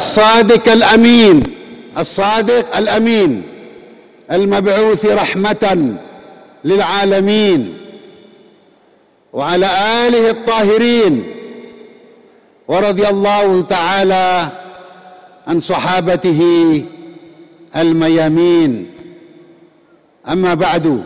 الصادق 0.00 0.72
الأمين 0.72 1.42
الصادق 1.98 2.76
الأمين 2.76 3.42
المبعوث 4.32 5.06
رحمة 5.06 5.94
للعالمين 6.64 7.78
وعلى 9.32 9.66
آله 10.06 10.30
الطاهرين 10.30 11.24
ورضي 12.68 13.08
الله 13.08 13.62
تعالى 13.62 14.48
عن 15.46 15.60
صحابته 15.60 16.40
الميامين. 17.76 18.90
أما 20.28 20.54
بعد 20.54 21.04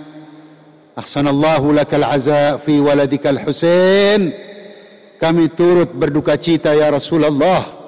Ahsanallahu 0.99 1.71
lakal 1.71 2.03
aza 2.03 2.59
fi 2.67 2.83
waladikal 2.83 3.39
Husain. 3.47 4.35
Kami 5.23 5.55
turut 5.55 5.95
berduka 5.95 6.35
cita 6.35 6.75
ya 6.75 6.91
Rasulullah 6.91 7.80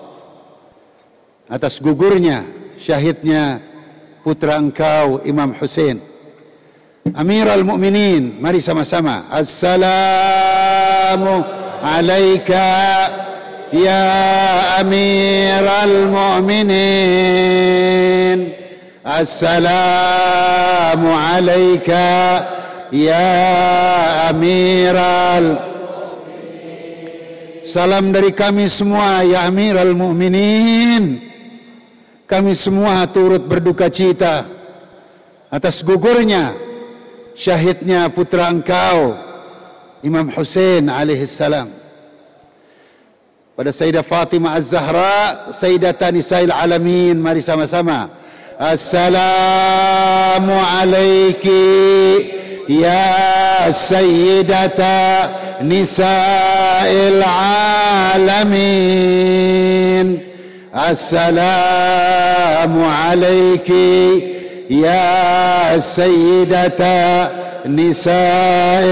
Atas 1.53 1.77
gugurnya 1.85 2.49
syahidnya 2.81 3.61
putra 4.25 4.57
engkau 4.57 5.21
Imam 5.29 5.53
Hussein 5.53 6.01
Amirul 7.13 7.61
Mukminin 7.61 8.41
mari 8.41 8.65
sama-sama. 8.65 9.29
Assalamu 9.29 10.25
alayka 11.85 12.73
ya 13.69 14.01
Amirul 14.81 16.09
Mukminin 16.09 17.19
Assalamu 19.05 19.85
alayka 21.13 22.09
ya 22.89 23.29
Amirul 24.33 25.61
Salam 27.69 28.09
dari 28.09 28.33
kami 28.33 28.73
semua 28.73 29.21
ya 29.21 29.45
Amirul 29.53 29.93
Mukminin 29.93 31.32
kami 32.33 32.57
semua 32.57 33.05
turut 33.05 33.45
berduka 33.45 33.93
cita 33.93 34.49
atas 35.53 35.85
gugurnya 35.85 36.57
syahidnya 37.37 38.09
putra 38.09 38.49
engkau 38.49 39.13
Imam 40.01 40.33
Hussein 40.33 40.89
alaihi 40.89 41.29
salam. 41.29 41.69
Pada 43.53 43.69
Sayyidah 43.69 44.01
Fatimah 44.01 44.57
Az-Zahra 44.57 45.53
Sayyidatan 45.53 46.17
Nisa'il 46.17 46.49
Alamin 46.49 47.21
mari 47.21 47.45
sama-sama. 47.45 48.09
Assalamu 48.57 50.57
alayki 50.57 52.33
ya 52.65 53.69
Sayyidata 53.69 55.61
Nisa'il 55.61 57.21
Alamin 58.17 60.32
Assalamu 60.74 61.30
alayki 62.86 64.38
يا 64.70 65.80
سيدة 65.80 66.82
نساء 67.66 68.88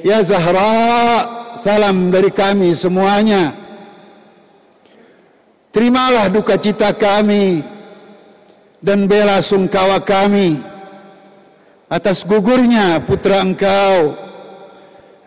Ya 0.00 0.24
Zahra 0.24 1.28
Salam 1.60 2.08
dari 2.08 2.32
kami 2.32 2.72
semuanya 2.72 3.52
Terimalah 5.76 6.32
duka 6.32 6.56
cita 6.56 6.88
kami 6.96 7.60
Dan 8.80 9.04
bela 9.04 9.44
sungkawa 9.44 10.00
kami 10.00 10.56
Atas 11.92 12.24
gugurnya 12.24 12.96
putra 13.04 13.44
engkau 13.44 14.16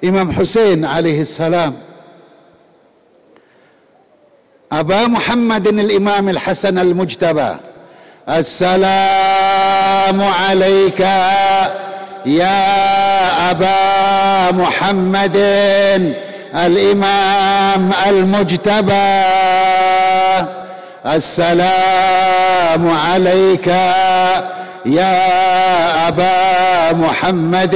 Imam 0.02 0.34
Hussein 0.34 0.82
alaihi 0.84 1.22
salam 1.22 1.78
Aba 4.71 5.09
Muhammadin 5.09 5.81
al-Imam 5.81 6.29
al-Hasan 6.29 6.77
al-Mujtabah 6.77 7.57
السلام 8.29 10.21
عليك 10.21 11.01
يا 12.27 12.61
أبا 13.51 14.53
محمد 14.53 15.37
الإمام 16.55 17.93
المجتبى. 18.09 19.25
السلام 21.07 22.91
عليك 22.91 23.67
يا 24.87 25.17
أبا 26.09 26.93
محمد 26.93 27.75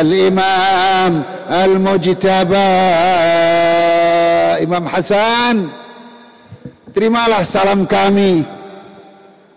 الإمام 0.00 1.22
المجتبى. 1.50 2.74
Imam 4.60 4.84
Hasan. 4.86 5.70
Terimalah 6.92 7.46
salam 7.46 7.86
kami 7.86 8.42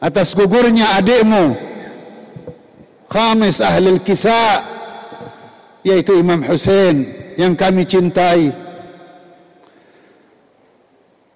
atas 0.01 0.33
gugurnya 0.33 0.98
adikmu 0.98 1.57
khamis 3.12 3.59
ahli 3.62 4.00
kisah 4.01 4.63
yaitu 5.81 6.18
Imam 6.18 6.42
Hussein 6.45 7.09
yang 7.36 7.57
kami 7.57 7.83
cintai. 7.83 8.53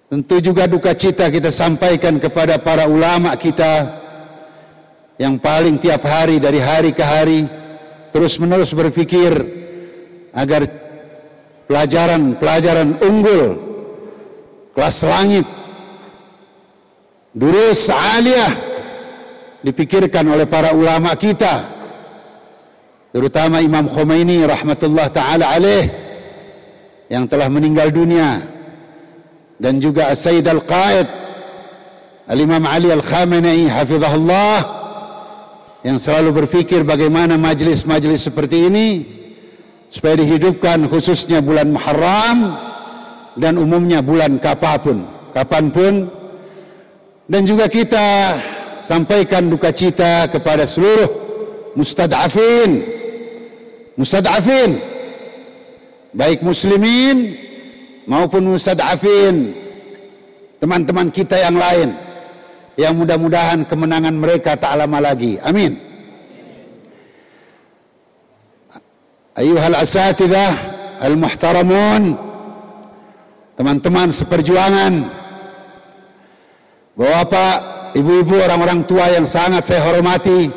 Tentu 0.06 0.38
juga 0.38 0.70
duka 0.70 0.94
cita 0.94 1.26
kita 1.26 1.50
sampaikan 1.50 2.22
kepada 2.22 2.62
para 2.62 2.86
ulama 2.86 3.34
kita 3.34 3.90
yang 5.18 5.34
paling 5.34 5.82
tiap 5.82 6.06
hari 6.06 6.38
dari 6.38 6.62
hari 6.62 6.94
ke 6.94 7.02
hari 7.02 7.42
terus 8.14 8.38
menerus 8.38 8.70
berfikir 8.70 9.34
agar 10.30 10.85
pelajaran-pelajaran 11.66 12.98
unggul. 13.02 13.60
Kelas 14.74 14.98
langit. 15.06 15.46
Durus 17.36 17.86
aliyah. 17.90 18.54
Dipikirkan 19.62 20.26
oleh 20.30 20.46
para 20.46 20.72
ulama 20.72 21.12
kita. 21.18 21.66
Terutama 23.10 23.64
Imam 23.64 23.88
Khomeini 23.90 24.44
rahmatullah 24.44 25.08
taala 25.10 25.56
alaih 25.56 25.88
yang 27.10 27.24
telah 27.26 27.48
meninggal 27.50 27.90
dunia. 27.90 28.44
Dan 29.56 29.80
juga 29.80 30.12
Sayyid 30.12 30.44
Al-Qaid 30.44 31.26
Al-Imam 32.26 32.66
Ali 32.66 32.90
Al-Khamenei 32.90 33.70
hafizahullah 33.70 34.58
yang 35.86 36.02
selalu 36.02 36.42
berfikir 36.42 36.82
bagaimana 36.82 37.38
majlis-majlis 37.38 38.26
seperti 38.26 38.66
ini 38.66 38.86
supaya 39.90 40.18
dihidupkan 40.18 40.90
khususnya 40.90 41.38
bulan 41.38 41.70
Muharram 41.74 42.58
dan 43.38 43.60
umumnya 43.60 44.02
bulan 44.02 44.40
kapapun 44.40 45.06
kapan 45.36 45.68
pun. 45.70 45.94
Dan 47.26 47.42
juga 47.42 47.66
kita 47.66 48.38
sampaikan 48.86 49.50
duka 49.50 49.74
cita 49.74 50.30
kepada 50.30 50.62
seluruh 50.62 51.10
mustad'afin. 51.74 52.86
Mustad'afin 53.98 54.78
baik 56.16 56.40
muslimin 56.40 57.36
maupun 58.08 58.56
mustad'afin 58.56 59.52
teman-teman 60.62 61.12
kita 61.12 61.36
yang 61.36 61.56
lain 61.60 61.92
yang 62.76 62.92
mudah-mudahan 62.96 63.64
kemenangan 63.68 64.16
mereka 64.16 64.56
tak 64.56 64.76
lama 64.76 65.00
lagi. 65.00 65.40
Amin 65.44 65.85
ayuhal 69.36 69.76
asatidah 69.76 70.52
al-muhtaramun 71.04 72.16
teman-teman 73.56 74.08
seperjuangan 74.10 75.12
Bapak, 76.96 77.92
ibu-ibu, 77.92 78.40
orang-orang 78.40 78.80
tua 78.88 79.12
yang 79.12 79.28
sangat 79.28 79.68
saya 79.68 79.84
hormati, 79.84 80.48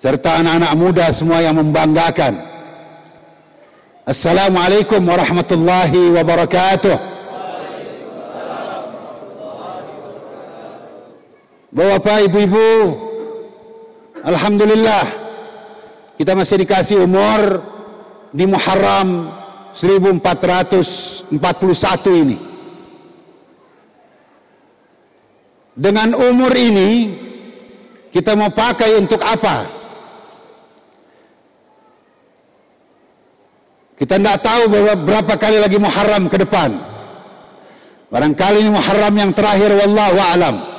serta 0.00 0.40
anak-anak 0.40 0.72
muda 0.72 1.12
semua 1.12 1.44
yang 1.44 1.60
membanggakan. 1.60 2.40
Assalamualaikum 4.08 5.04
warahmatullahi 5.04 6.16
wabarakatuh. 6.16 6.96
Bapak, 11.76 12.18
ibu-ibu, 12.24 12.68
Alhamdulillah 14.24 15.23
kita 16.14 16.32
masih 16.38 16.62
dikasih 16.62 17.02
umur 17.02 17.58
di 18.30 18.46
Muharram 18.46 19.34
1441 19.74 21.30
ini. 22.22 22.38
Dengan 25.74 26.14
umur 26.14 26.54
ini 26.54 27.18
kita 28.14 28.38
mau 28.38 28.50
pakai 28.54 28.94
untuk 28.94 29.18
apa? 29.18 29.66
Kita 33.98 34.18
tidak 34.18 34.38
tahu 34.42 34.70
berapa 35.02 35.34
kali 35.38 35.58
lagi 35.58 35.78
Muharram 35.78 36.30
ke 36.30 36.38
depan. 36.38 36.78
Barangkali 38.10 38.62
ini 38.62 38.70
Muharram 38.70 39.14
yang 39.18 39.34
terakhir 39.34 39.74
wallahu 39.74 40.18
a'lam. 40.18 40.73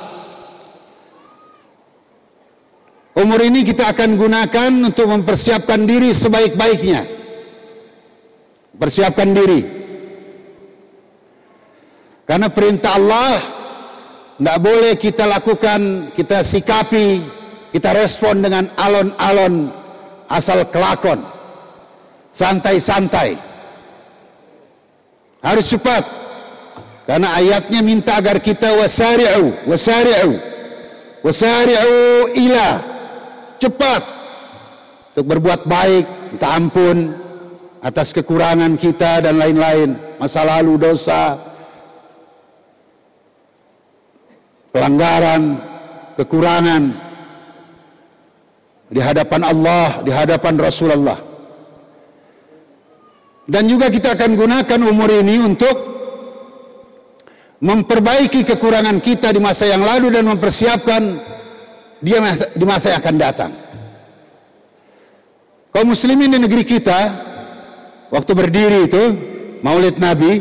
Umur 3.16 3.40
ini 3.40 3.64
kita 3.64 3.96
akan 3.96 4.20
gunakan 4.20 4.92
untuk 4.92 5.08
mempersiapkan 5.08 5.88
diri 5.88 6.12
sebaik-baiknya. 6.12 7.08
Persiapkan 8.76 9.32
diri. 9.32 9.64
Karena 12.28 12.52
perintah 12.52 13.00
Allah 13.00 13.40
tidak 14.36 14.58
boleh 14.60 14.92
kita 15.00 15.24
lakukan, 15.24 16.12
kita 16.12 16.44
sikapi, 16.44 17.24
kita 17.72 17.96
respon 17.96 18.44
dengan 18.44 18.68
alon-alon 18.76 19.72
asal 20.28 20.68
kelakon. 20.68 21.24
Santai-santai. 22.36 23.40
Harus 25.40 25.72
cepat. 25.72 26.04
Karena 27.08 27.32
ayatnya 27.32 27.80
minta 27.80 28.20
agar 28.20 28.44
kita 28.44 28.76
wasari'u, 28.76 29.64
wasari'u, 29.64 30.36
wasari'u 31.24 32.28
ila. 32.44 32.95
Cepat. 33.56 34.02
Untuk 35.16 35.26
berbuat 35.32 35.64
baik, 35.64 36.04
minta 36.36 36.48
ampun 36.52 37.16
atas 37.80 38.12
kekurangan 38.12 38.76
kita 38.76 39.24
dan 39.24 39.40
lain-lain. 39.40 39.96
Masa 40.20 40.44
lalu 40.44 40.76
dosa, 40.76 41.40
pelanggaran, 44.76 45.56
kekurangan 46.20 46.82
di 48.92 49.00
hadapan 49.00 49.42
Allah, 49.44 50.04
di 50.04 50.12
hadapan 50.12 50.54
Rasulullah. 50.60 51.18
Dan 53.46 53.70
juga 53.70 53.88
kita 53.88 54.18
akan 54.18 54.36
gunakan 54.36 54.80
umur 54.84 55.22
ini 55.22 55.38
untuk 55.38 55.76
memperbaiki 57.62 58.44
kekurangan 58.44 59.00
kita 59.00 59.32
di 59.32 59.40
masa 59.40 59.70
yang 59.70 59.80
lalu 59.80 60.12
dan 60.12 60.28
mempersiapkan 60.28 61.02
dia 62.02 62.18
di 62.52 62.64
masa 62.64 62.92
yang 62.92 63.00
akan 63.00 63.16
datang. 63.16 63.52
Kaum 65.72 65.92
muslimin 65.92 66.32
di 66.32 66.38
negeri 66.40 66.64
kita 66.64 66.98
waktu 68.08 68.32
berdiri 68.32 68.88
itu 68.88 69.02
Maulid 69.60 70.00
Nabi 70.00 70.40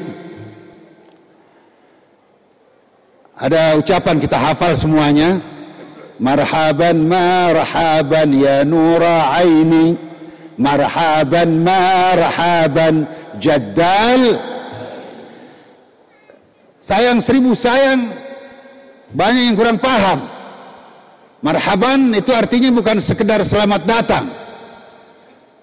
Ada 3.35 3.75
ucapan 3.75 4.15
kita 4.23 4.39
hafal 4.39 4.79
semuanya. 4.79 5.43
Marhaban 6.15 7.03
marhaban 7.11 8.31
ya 8.31 8.63
nura 8.63 9.35
aini. 9.35 9.99
Marhaban 10.55 11.59
marhaban 11.59 13.03
jaddal. 13.43 14.39
Sayang 16.87 17.19
seribu 17.19 17.51
sayang. 17.51 18.07
Banyak 19.11 19.51
yang 19.51 19.55
kurang 19.59 19.77
paham. 19.83 20.31
Marhaban 21.45 22.09
itu 22.17 22.33
artinya 22.33 22.73
bukan 22.73 22.97
sekedar 22.97 23.45
selamat 23.45 23.85
datang. 23.85 24.33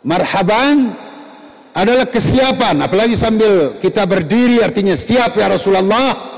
Marhaban 0.07 0.95
adalah 1.75 2.07
kesiapan. 2.07 2.87
Apalagi 2.87 3.19
sambil 3.19 3.75
kita 3.83 4.07
berdiri 4.07 4.62
artinya 4.62 4.95
siap 4.95 5.35
ya 5.35 5.51
Rasulullah. 5.51 6.33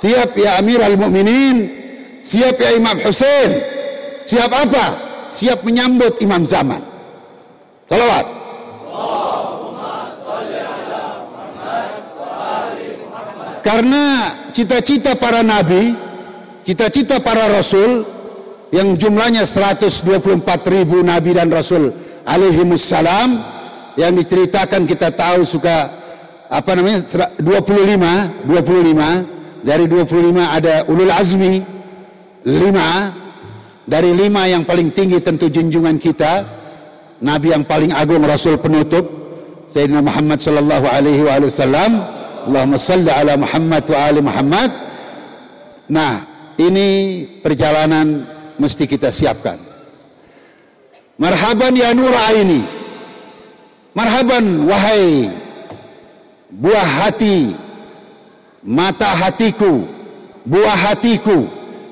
Siap 0.00 0.32
ya 0.32 0.56
Amir 0.56 0.80
al-Mu'minin 0.80 1.56
Siap 2.24 2.56
ya 2.56 2.72
Imam 2.72 2.96
Hussein 3.04 3.60
Siap 4.24 4.48
apa? 4.48 4.86
Siap 5.36 5.60
menyambut 5.60 6.16
Imam 6.24 6.48
Zaman 6.48 6.80
Salawat 7.84 8.26
Karena 13.60 14.04
cita-cita 14.56 15.12
para 15.20 15.44
nabi 15.44 15.92
Cita-cita 16.64 17.20
para 17.20 17.44
rasul 17.52 18.08
Yang 18.70 18.88
jumlahnya 19.06 19.42
124 19.46 20.46
ribu 20.70 21.02
nabi 21.02 21.34
dan 21.34 21.50
rasul 21.50 21.90
Alaihimussalam 22.22 23.42
Yang 23.98 24.12
diceritakan 24.24 24.86
kita 24.86 25.10
tahu 25.10 25.42
suka 25.42 25.90
Apa 26.46 26.78
namanya 26.78 27.02
25 27.38 28.46
25 28.46 29.38
dari 29.60 29.84
25 29.84 30.40
ada 30.40 30.88
ulul 30.88 31.12
azmi 31.12 31.60
5 32.48 33.84
dari 33.84 34.10
5 34.16 34.52
yang 34.56 34.64
paling 34.64 34.88
tinggi 34.96 35.20
tentu 35.20 35.52
junjungan 35.52 36.00
kita 36.00 36.48
nabi 37.20 37.52
yang 37.52 37.68
paling 37.68 37.92
agung 37.92 38.24
rasul 38.24 38.56
penutup 38.56 39.20
Sayyidina 39.70 40.02
Muhammad 40.02 40.42
sallallahu 40.42 40.86
alaihi 40.90 41.22
wasallam. 41.22 42.02
Allahumma 42.40 42.80
salli 42.80 43.06
ala 43.06 43.38
Muhammad 43.38 43.84
wa 43.86 43.98
ali 44.02 44.20
Muhammad. 44.20 44.70
Nah 45.86 46.12
ini 46.58 46.86
perjalanan 47.38 48.26
mesti 48.60 48.84
kita 48.84 49.08
siapkan 49.08 49.56
marhaban 51.16 51.72
ya 51.72 51.96
nur 51.96 52.12
aini 52.12 52.60
marhaban 53.96 54.68
wahai 54.68 55.32
buah 56.52 56.84
hati 56.84 57.56
mata 58.64 59.16
hatiku, 59.16 59.88
buah 60.44 60.76
hatiku, 60.76 61.48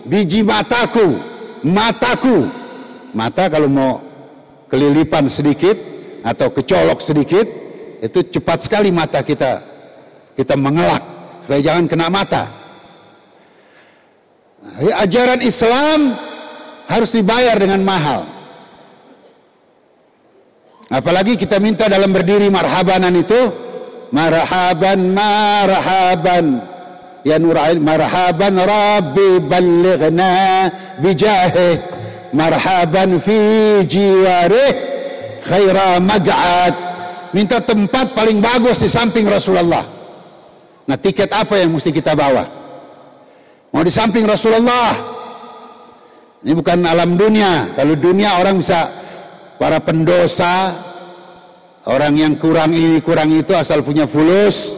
biji 0.08 0.44
mataku, 0.44 1.16
mataku. 1.64 2.48
Mata 3.16 3.48
kalau 3.48 3.72
mau 3.72 4.04
kelilipan 4.68 5.32
sedikit 5.32 5.74
atau 6.20 6.52
kecolok 6.52 7.00
sedikit, 7.00 7.48
itu 8.04 8.20
cepat 8.36 8.68
sekali 8.68 8.92
mata 8.92 9.24
kita 9.24 9.64
kita 10.36 10.54
mengelak 10.54 11.02
supaya 11.44 11.60
jangan 11.64 11.84
kena 11.88 12.06
mata. 12.12 12.52
Ajaran 15.00 15.40
Islam 15.40 16.14
harus 16.88 17.12
dibayar 17.12 17.54
dengan 17.60 17.84
mahal. 17.84 18.24
Apalagi 20.88 21.36
kita 21.36 21.60
minta 21.60 21.84
dalam 21.84 22.08
berdiri 22.16 22.48
marhabanan 22.48 23.12
itu 23.12 23.36
marhaban 24.08 25.12
marhaban. 25.12 26.64
Ya 27.28 27.36
nurail 27.36 27.76
marhaban 27.76 28.56
rabbi 28.56 29.36
ballighna 29.44 30.32
bijahih 31.04 31.76
marhaban 32.32 33.20
fi 33.20 33.36
jiwarih 33.84 34.72
khaira 35.44 36.00
mag'ad. 36.00 36.74
Minta 37.36 37.60
tempat 37.60 38.16
paling 38.16 38.40
bagus 38.40 38.80
di 38.80 38.88
samping 38.88 39.28
Rasulullah. 39.28 39.84
Nah 40.88 40.96
tiket 40.96 41.28
apa 41.36 41.60
yang 41.60 41.76
mesti 41.76 41.92
kita 41.92 42.16
bawa? 42.16 42.48
Mau 43.76 43.84
di 43.84 43.92
samping 43.92 44.24
Rasulullah 44.24 45.17
ini 46.44 46.52
bukan 46.54 46.86
alam 46.86 47.18
dunia 47.18 47.72
kalau 47.74 47.94
dunia 47.98 48.38
orang 48.38 48.62
bisa 48.62 48.90
para 49.58 49.82
pendosa 49.82 50.86
Orang 51.88 52.20
yang 52.20 52.36
kurang 52.36 52.76
ini 52.76 53.00
kurang 53.00 53.32
itu 53.32 53.56
asal 53.56 53.80
punya 53.80 54.04
fulus 54.04 54.76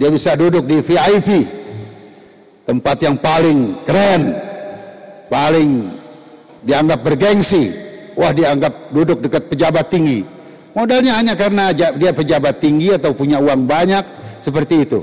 dia 0.00 0.08
bisa 0.08 0.32
duduk 0.32 0.64
di 0.64 0.80
VIP. 0.80 1.60
tempat 2.68 3.00
yang 3.00 3.16
paling 3.16 3.80
keren, 3.88 4.36
paling 5.32 5.88
dianggap 6.68 7.00
bergengsi. 7.00 7.72
Wah 8.12 8.28
dianggap 8.28 8.92
duduk 8.92 9.24
dekat 9.24 9.48
pejabat 9.48 9.88
tinggi. 9.88 10.20
Modalnya 10.76 11.16
hanya 11.16 11.32
karena 11.32 11.72
dia 11.72 12.12
pejabat 12.12 12.60
tinggi 12.60 12.92
atau 12.92 13.16
punya 13.16 13.40
uang 13.40 13.64
banyak 13.64 14.04
seperti 14.44 14.84
itu. 14.84 15.00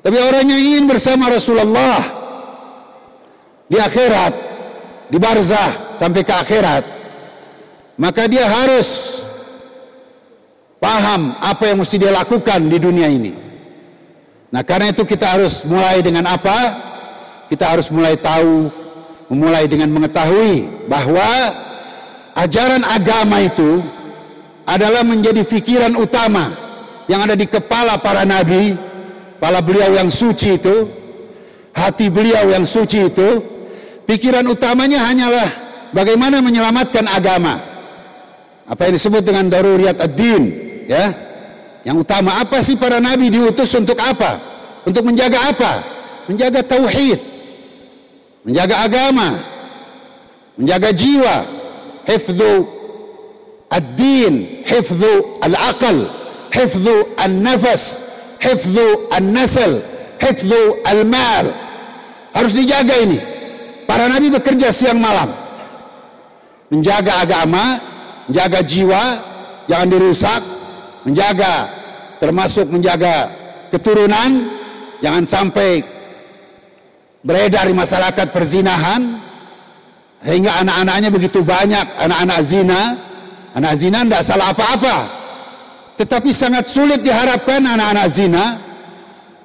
Tapi 0.00 0.16
orang 0.16 0.48
yang 0.48 0.62
ingin 0.64 0.84
bersama 0.88 1.28
Rasulullah 1.28 2.00
di 3.68 3.76
akhirat, 3.76 4.32
di 5.08 5.16
barzah 5.16 5.96
sampai 5.96 6.22
ke 6.24 6.32
akhirat, 6.32 6.84
maka 7.96 8.28
dia 8.28 8.44
harus 8.44 9.20
paham 10.78 11.34
apa 11.42 11.72
yang 11.72 11.82
mesti 11.82 11.96
dia 11.98 12.14
lakukan 12.14 12.68
di 12.68 12.78
dunia 12.78 13.08
ini. 13.10 13.32
Nah, 14.48 14.64
karena 14.64 14.96
itu 14.96 15.04
kita 15.04 15.28
harus 15.36 15.60
mulai 15.68 16.00
dengan 16.00 16.24
apa? 16.24 16.56
Kita 17.52 17.68
harus 17.68 17.92
mulai 17.92 18.16
tahu, 18.16 18.72
memulai 19.28 19.68
dengan 19.68 19.92
mengetahui 19.92 20.88
bahwa 20.88 21.52
ajaran 22.32 22.80
agama 22.84 23.44
itu 23.44 23.84
adalah 24.64 25.04
menjadi 25.04 25.44
pikiran 25.44 25.96
utama 25.96 26.52
yang 27.08 27.24
ada 27.24 27.36
di 27.36 27.48
kepala 27.48 27.96
para 28.00 28.24
nabi, 28.24 28.76
para 29.40 29.60
beliau 29.64 29.96
yang 29.96 30.12
suci 30.12 30.60
itu, 30.60 30.88
hati 31.72 32.08
beliau 32.12 32.52
yang 32.52 32.64
suci 32.68 33.08
itu, 33.08 33.40
pikiran 34.08 34.48
utamanya 34.48 35.04
hanyalah 35.04 35.48
bagaimana 35.92 36.40
menyelamatkan 36.40 37.04
agama. 37.04 37.60
Apa 38.64 38.88
yang 38.88 38.96
disebut 38.96 39.22
dengan 39.24 39.52
daruriyat 39.52 40.00
ad-din, 40.00 40.42
ya 40.88 41.12
yang 41.84 42.00
utama 42.00 42.40
apa 42.40 42.60
sih 42.64 42.76
para 42.76 43.00
nabi 43.00 43.28
diutus 43.28 43.72
untuk 43.76 43.96
apa? 44.00 44.40
Untuk 44.88 45.04
menjaga 45.04 45.52
apa? 45.52 45.72
Menjaga 46.28 46.60
tauhid. 46.64 47.20
Menjaga 48.44 48.84
agama. 48.84 49.40
Menjaga 50.56 50.92
jiwa. 50.92 51.36
Hifdhu 52.08 52.64
ad-din, 53.68 54.64
hifdhu 54.64 55.40
al-aqal, 55.44 56.08
hifdhu 56.52 57.04
an-nafas, 57.20 58.00
hifdhu 58.40 59.12
an-nasl, 59.12 59.84
hifdhu 60.16 60.80
al-mal. 60.88 61.52
Harus 62.32 62.56
dijaga 62.56 62.96
ini. 62.96 63.20
Para 63.88 64.04
nabi 64.04 64.28
bekerja 64.28 64.68
siang 64.68 65.00
malam. 65.00 65.32
Menjaga 66.68 67.24
agama, 67.24 67.80
menjaga 68.28 68.60
jiwa, 68.60 69.04
jangan 69.64 69.88
dirusak, 69.88 70.42
menjaga 71.08 71.72
termasuk 72.20 72.68
menjaga 72.68 73.32
keturunan 73.72 74.52
jangan 75.00 75.24
sampai 75.24 75.80
beredar 77.24 77.64
di 77.64 77.72
masyarakat 77.72 78.26
perzinahan 78.28 79.24
hingga 80.20 80.60
anak-anaknya 80.60 81.08
begitu 81.08 81.40
banyak 81.40 81.86
anak-anak 81.96 82.40
zina. 82.44 82.82
Anak 83.56 83.80
zina 83.80 84.04
tidak 84.04 84.22
salah 84.28 84.52
apa-apa. 84.52 84.96
Tetapi 85.96 86.30
sangat 86.36 86.68
sulit 86.68 87.00
diharapkan 87.00 87.64
anak-anak 87.64 88.08
zina 88.12 88.44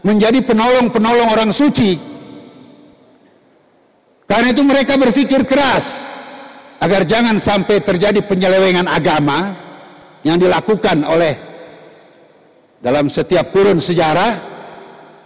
menjadi 0.03 0.43
penolong-penolong 0.43 1.31
orang 1.31 1.55
suci 1.55 2.12
karena 4.33 4.49
itu 4.49 4.65
mereka 4.65 4.97
berpikir 4.97 5.45
keras 5.45 6.09
agar 6.81 7.05
jangan 7.05 7.37
sampai 7.37 7.85
terjadi 7.85 8.17
penyelewengan 8.25 8.89
agama 8.89 9.53
yang 10.25 10.41
dilakukan 10.41 11.05
oleh 11.05 11.37
dalam 12.81 13.13
setiap 13.13 13.53
kurun 13.53 13.77
sejarah 13.77 14.41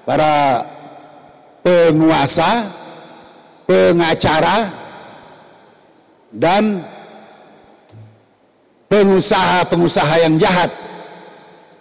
para 0.04 0.68
penguasa, 1.64 2.68
pengacara 3.64 4.76
dan 6.36 6.84
pengusaha-pengusaha 8.92 10.16
yang 10.20 10.36
jahat. 10.36 10.76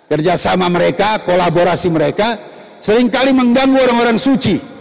Kerjasama 0.06 0.70
mereka, 0.70 1.18
kolaborasi 1.26 1.90
mereka 1.90 2.38
sering 2.78 3.10
kali 3.10 3.34
mengganggu 3.34 3.82
orang-orang 3.82 4.14
suci 4.14 4.75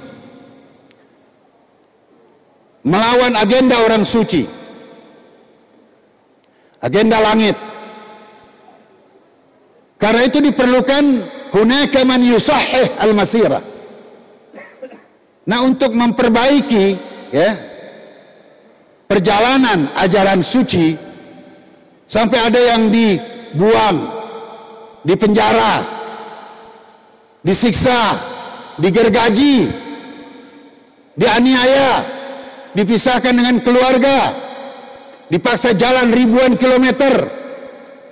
melawan 2.86 3.34
agenda 3.34 3.82
orang 3.82 4.06
suci 4.06 4.46
agenda 6.80 7.18
langit 7.18 7.58
karena 9.96 10.22
itu 10.28 10.38
diperlukan 10.44 11.04
hunaka 11.56 12.04
man 12.04 12.20
yusahih 12.20 12.94
al-masirah. 13.00 13.64
Nah, 15.46 15.60
untuk 15.64 15.94
memperbaiki 15.96 16.86
ya 17.32 17.56
perjalanan 19.08 19.94
ajaran 19.96 20.42
suci 20.44 20.98
sampai 22.10 22.40
ada 22.50 22.60
yang 22.60 22.90
dibuang, 22.92 23.98
dipenjara, 25.06 25.86
disiksa, 27.46 28.20
digergaji, 28.82 29.70
dianiaya, 31.16 32.04
dipisahkan 32.76 33.34
dengan 33.34 33.64
keluarga, 33.64 34.36
dipaksa 35.32 35.72
jalan 35.74 36.12
ribuan 36.12 36.60
kilometer 36.60 37.32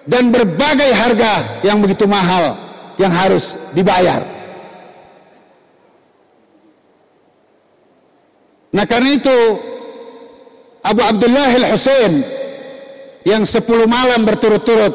dan 0.07 0.31
berbagai 0.31 0.91
harga 0.91 1.61
yang 1.63 1.83
begitu 1.83 2.07
mahal 2.07 2.55
yang 2.97 3.11
harus 3.11 3.59
dibayar. 3.75 4.23
Nah 8.73 8.85
karena 8.89 9.21
itu 9.21 9.37
Abu 10.81 11.01
Abdullah 11.05 11.51
Al-Husain 11.61 12.25
yang 13.23 13.45
sepuluh 13.45 13.85
malam 13.85 14.25
berturut-turut 14.25 14.91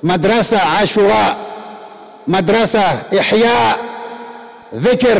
madrasah 0.00 0.80
Ashura 0.80 1.36
madrasah 2.24 3.12
Ihya 3.12 3.60
zikir 4.80 5.18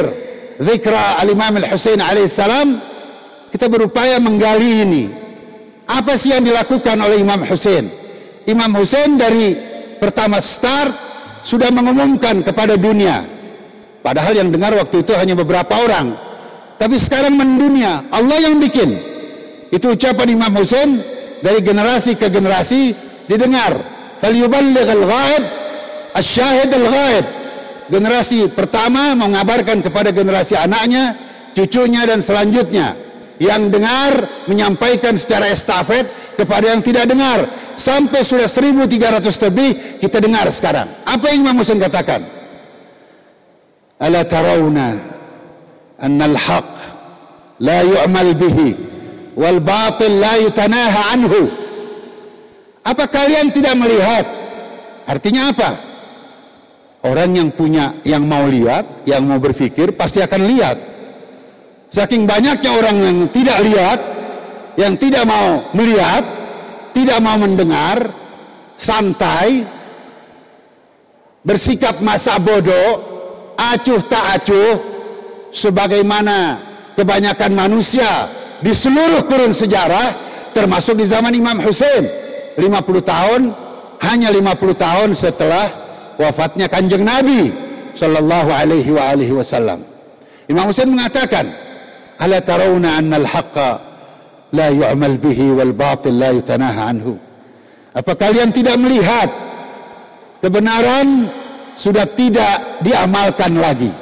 zikra 0.58 1.20
al-Imam 1.20 1.61
Al-Husain 1.61 2.00
alaihissalam 2.00 2.96
kita 3.57 3.73
berupaya 3.73 4.21
menggali 4.21 4.85
ini 4.85 5.05
apa 5.89 6.21
sih 6.21 6.37
yang 6.37 6.45
dilakukan 6.45 7.01
oleh 7.01 7.25
Imam 7.25 7.41
Husain 7.49 7.89
Imam 8.47 8.71
Hussein 8.79 9.19
dari 9.19 9.59
pertama 9.99 10.39
start 10.39 10.95
sudah 11.47 11.71
mengumumkan 11.71 12.43
kepada 12.43 12.75
dunia. 12.75 13.23
Padahal 14.03 14.35
yang 14.39 14.51
dengar 14.55 14.75
waktu 14.75 15.03
itu 15.03 15.13
hanya 15.19 15.35
beberapa 15.35 15.75
orang. 15.79 16.15
Tapi 16.79 16.99
sekarang 16.99 17.35
mendunia, 17.35 18.07
Allah 18.15 18.39
yang 18.43 18.63
bikin. 18.63 18.95
Itu 19.75 19.99
ucapan 19.99 20.31
Imam 20.31 20.55
Hussein 20.55 21.03
dari 21.43 21.59
generasi 21.59 22.15
ke 22.15 22.31
generasi 22.31 22.95
didengar. 23.27 23.75
Al-ghaib. 24.23 25.45
Generasi 27.87 28.51
pertama 28.51 29.15
mengabarkan 29.15 29.79
kepada 29.79 30.11
generasi 30.11 30.59
anaknya, 30.59 31.15
cucunya 31.55 32.03
dan 32.03 32.19
selanjutnya. 32.19 33.06
Yang 33.37 33.62
dengar 33.76 34.12
menyampaikan 34.49 35.14
secara 35.21 35.52
estafet 35.52 36.09
kepada 36.37 36.73
yang 36.73 36.81
tidak 36.81 37.05
dengar 37.09 37.45
sampai 37.76 38.25
sudah 38.25 38.49
1300 38.49 39.28
lebih 39.49 40.00
kita 40.00 40.19
dengar 40.21 40.49
sekarang. 40.49 40.88
Apa 41.05 41.31
yang 41.31 41.45
Imam 41.45 41.61
Husain 41.61 41.76
katakan? 41.76 42.25
Ala 44.00 44.25
tarawna 44.25 44.97
anna 46.00 46.25
al-haq 46.28 46.73
la 47.61 47.81
yu'mal 47.85 48.33
bihi 48.37 48.69
wal 49.37 49.61
batil 49.61 50.16
la 50.16 50.40
yutanaha 50.40 51.16
anhu. 51.16 51.52
Apa 52.85 53.05
kalian 53.09 53.52
tidak 53.52 53.75
melihat? 53.76 54.25
Artinya 55.07 55.52
apa? 55.52 55.71
Orang 57.07 57.38
yang 57.38 57.55
punya, 57.55 57.95
yang 58.02 58.26
mau 58.26 58.47
lihat, 58.50 59.07
yang 59.07 59.23
mau 59.23 59.38
berpikir 59.38 59.95
pasti 59.95 60.19
akan 60.19 60.43
lihat. 60.43 60.96
Saking 61.90 62.26
banyaknya 62.26 62.71
orang 62.75 62.97
yang 62.99 63.19
tidak 63.31 63.59
lihat, 63.62 64.00
yang 64.76 64.95
tidak 64.99 65.25
mau 65.25 65.64
melihat, 65.73 66.25
tidak 66.93 67.19
mau 67.23 67.37
mendengar, 67.38 68.11
santai, 68.76 69.64
bersikap 71.47 72.02
masa 72.02 72.37
bodoh, 72.43 73.00
acuh 73.57 74.02
tak 74.11 74.43
acuh, 74.43 74.76
sebagaimana 75.55 76.61
kebanyakan 76.99 77.52
manusia 77.55 78.28
di 78.61 78.75
seluruh 78.75 79.25
kurun 79.31 79.55
sejarah, 79.55 80.12
termasuk 80.52 80.99
di 80.99 81.07
zaman 81.07 81.33
Imam 81.33 81.62
Hussein, 81.62 82.05
50 82.59 82.66
tahun, 83.05 83.40
hanya 84.00 84.28
50 84.33 84.76
tahun 84.76 85.09
setelah 85.16 85.66
wafatnya 86.21 86.69
kanjeng 86.69 87.05
Nabi 87.05 87.52
Sallallahu 87.97 88.50
Alaihi 88.52 88.93
Wasallam. 89.33 89.85
Imam 90.49 90.69
Hussein 90.69 90.88
mengatakan, 90.88 91.65
Ala 92.16 92.40
tarawna 92.40 92.96
anna 92.96 93.16
al-haqqa 93.20 93.70
la 94.57 94.72
yu'mal 94.72 95.20
bihi 95.20 95.52
wal 95.52 95.72
batil 95.76 96.16
la 96.16 96.33
yutanaha 96.33 96.83
anhu. 96.88 97.20
Apa 97.96 98.12
kalian 98.16 98.52
tidak 98.52 98.76
melihat 98.81 99.29
kebenaran 100.40 101.29
sudah 101.76 102.05
tidak 102.16 102.81
diamalkan 102.85 103.57
lagi? 103.57 103.92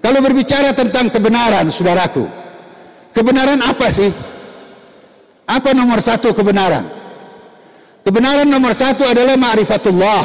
Kalau 0.00 0.24
berbicara 0.24 0.72
tentang 0.72 1.12
kebenaran, 1.12 1.68
saudaraku, 1.68 2.24
kebenaran 3.12 3.60
apa 3.60 3.86
sih? 3.92 4.08
Apa 5.48 5.76
nomor 5.76 6.00
satu 6.00 6.32
kebenaran? 6.32 6.88
Kebenaran 8.04 8.48
nomor 8.48 8.72
satu 8.72 9.04
adalah 9.04 9.36
ma'rifatullah. 9.36 10.24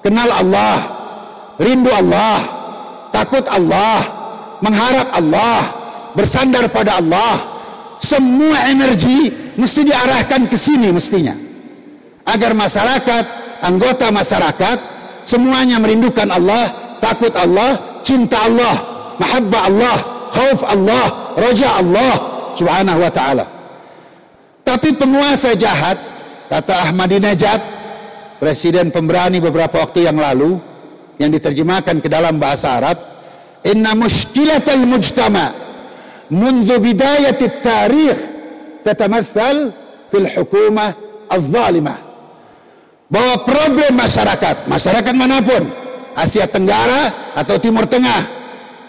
Kenal 0.00 0.32
Allah. 0.32 0.78
Rindu 1.60 1.92
Allah. 1.92 2.40
Takut 3.12 3.44
Allah. 3.52 4.15
Mengharap 4.62 5.08
Allah. 5.12 5.60
Bersandar 6.16 6.68
pada 6.72 7.00
Allah. 7.00 7.56
Semua 8.00 8.68
energi 8.68 9.32
mesti 9.56 9.88
diarahkan 9.88 10.46
ke 10.46 10.56
sini 10.56 10.92
mestinya. 10.92 11.32
Agar 12.26 12.52
masyarakat, 12.52 13.24
anggota 13.64 14.12
masyarakat, 14.12 14.78
semuanya 15.24 15.80
merindukan 15.80 16.28
Allah, 16.28 16.96
takut 17.00 17.32
Allah, 17.34 18.02
cinta 18.04 18.44
Allah, 18.44 18.74
mahabbah 19.16 19.62
Allah, 19.70 19.96
khauf 20.34 20.60
Allah, 20.66 21.04
raja 21.38 21.68
Allah 21.80 22.12
subhanahu 22.58 23.00
wa 23.00 23.12
ta'ala. 23.12 23.44
Tapi 24.66 24.98
penguasa 24.98 25.54
jahat, 25.54 25.96
kata 26.50 26.90
Ahmadinejad, 26.90 27.60
presiden 28.42 28.90
pemberani 28.90 29.38
beberapa 29.38 29.80
waktu 29.80 30.10
yang 30.10 30.18
lalu, 30.18 30.58
yang 31.16 31.30
diterjemahkan 31.30 32.02
ke 32.02 32.08
dalam 32.10 32.36
bahasa 32.36 32.76
Arab, 32.76 33.15
inna 33.66 33.98
mushkilatal 33.98 34.86
mujtama 34.86 35.50
mundu 36.30 36.78
bidayatit 36.78 37.66
tarikh 37.66 38.18
tatamathal 38.86 39.74
fil 40.14 40.26
hukumah 40.30 40.94
al-zalimah. 41.26 41.98
Bahwa 43.06 43.38
problem 43.46 44.02
masyarakat, 44.02 44.66
masyarakat 44.66 45.14
mana 45.14 45.38
pun, 45.38 45.70
Asia 46.18 46.50
Tenggara 46.50 47.34
atau 47.38 47.54
Timur 47.54 47.86
Tengah, 47.86 48.26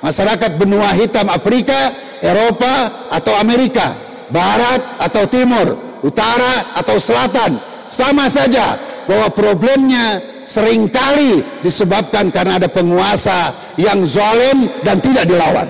masyarakat 0.01 0.57
benua 0.57 0.89
hitam 0.97 1.29
Afrika, 1.29 1.93
Eropa 2.17 3.05
atau 3.13 3.37
Amerika, 3.37 3.93
barat 4.33 4.81
atau 4.97 5.29
timur, 5.29 5.77
utara 6.01 6.73
atau 6.73 6.97
selatan, 6.97 7.61
sama 7.93 8.25
saja 8.25 8.81
bahwa 9.05 9.29
problemnya 9.29 10.17
sering 10.47 10.87
kali 10.87 11.43
disebabkan 11.59 12.31
karena 12.31 12.55
ada 12.55 12.71
penguasa 12.71 13.51
yang 13.75 14.07
zalim 14.07 14.71
dan 14.87 15.03
tidak 15.03 15.27
dilawan. 15.27 15.67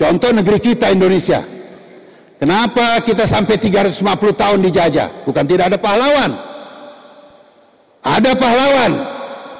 Contoh 0.00 0.32
negeri 0.32 0.58
kita 0.58 0.88
Indonesia. 0.88 1.44
Kenapa 2.40 3.04
kita 3.04 3.28
sampai 3.28 3.60
350 3.60 4.00
tahun 4.32 4.64
dijajah? 4.64 5.28
Bukan 5.28 5.44
tidak 5.44 5.68
ada 5.68 5.76
pahlawan. 5.76 6.32
Ada 8.00 8.32
pahlawan, 8.32 8.92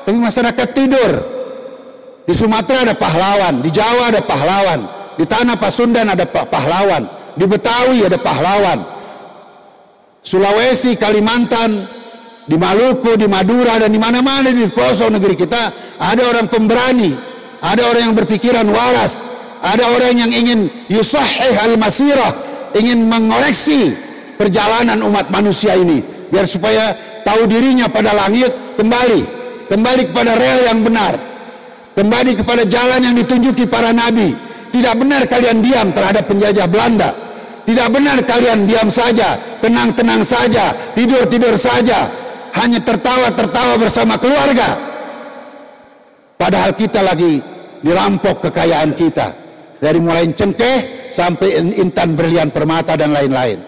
tapi 0.09 0.17
masyarakat 0.17 0.69
tidur. 0.73 1.13
Di 2.25 2.33
Sumatera 2.33 2.89
ada 2.89 2.97
pahlawan, 2.97 3.61
di 3.61 3.69
Jawa 3.69 4.09
ada 4.09 4.25
pahlawan, 4.25 4.81
di 5.21 5.29
tanah 5.29 5.61
Pasundan 5.61 6.09
ada 6.09 6.25
pahlawan, 6.25 7.05
di 7.37 7.45
Betawi 7.45 8.09
ada 8.09 8.17
pahlawan. 8.17 9.00
Sulawesi, 10.21 11.01
Kalimantan, 11.01 11.89
di 12.51 12.59
Maluku, 12.59 13.15
di 13.15 13.31
Madura 13.31 13.79
dan 13.79 13.95
di 13.95 14.01
mana-mana 14.01 14.51
di 14.51 14.67
pelosok 14.67 15.15
negeri 15.15 15.39
kita 15.39 15.71
ada 16.03 16.23
orang 16.27 16.51
pemberani, 16.51 17.15
ada 17.63 17.87
orang 17.87 18.11
yang 18.11 18.17
berpikiran 18.19 18.67
waras, 18.67 19.23
ada 19.63 19.87
orang 19.87 20.19
yang 20.19 20.33
ingin 20.35 20.67
yusahih 20.91 21.55
al-masirah, 21.63 22.35
ingin 22.75 23.07
mengoreksi 23.07 23.95
perjalanan 24.35 24.99
umat 25.07 25.31
manusia 25.31 25.79
ini 25.79 26.03
biar 26.33 26.51
supaya 26.51 26.97
tahu 27.23 27.47
dirinya 27.47 27.87
pada 27.87 28.11
langit 28.11 28.51
kembali, 28.75 29.23
kembali 29.71 30.03
kepada 30.11 30.35
rel 30.35 30.61
yang 30.67 30.81
benar, 30.83 31.15
kembali 31.95 32.35
kepada 32.35 32.67
jalan 32.67 32.99
yang 32.99 33.15
ditunjuki 33.15 33.63
para 33.71 33.95
nabi, 33.95 34.35
tidak 34.75 34.99
benar 34.99 35.23
kalian 35.31 35.63
diam 35.63 35.95
terhadap 35.95 36.27
penjajah 36.27 36.67
Belanda. 36.67 37.30
Tidak 37.71 37.87
benar 37.87 38.19
kalian 38.27 38.67
diam 38.67 38.91
saja, 38.91 39.39
tenang-tenang 39.63 40.27
saja, 40.27 40.75
tidur-tidur 40.99 41.55
saja, 41.55 42.11
hanya 42.59 42.83
tertawa-tertawa 42.83 43.79
bersama 43.79 44.19
keluarga. 44.19 44.75
Padahal 46.35 46.75
kita 46.75 46.99
lagi 46.99 47.39
dirampok 47.79 48.51
kekayaan 48.51 48.91
kita. 48.99 49.31
Dari 49.79 50.03
mulai 50.03 50.27
cengkeh 50.35 51.15
sampai 51.15 51.63
intan 51.79 52.19
berlian 52.19 52.51
permata 52.51 52.99
dan 52.99 53.15
lain-lain. 53.15 53.63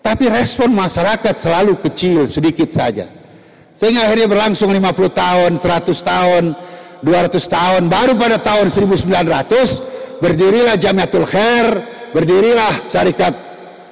Tapi 0.00 0.32
respon 0.32 0.72
masyarakat 0.72 1.44
selalu 1.44 1.76
kecil, 1.84 2.24
sedikit 2.24 2.72
saja. 2.72 3.04
Sehingga 3.76 4.08
akhirnya 4.08 4.32
berlangsung 4.32 4.72
50 4.72 5.12
tahun, 5.12 5.52
100 5.60 6.00
tahun, 6.00 6.44
200 7.04 7.36
tahun, 7.52 7.82
baru 7.92 8.16
pada 8.16 8.40
tahun 8.40 8.72
1900 8.72 10.24
berdirilah 10.24 10.80
Jamiatul 10.80 11.28
Khair, 11.28 11.84
berdirilah 12.14 12.86
Syarikat 12.86 13.34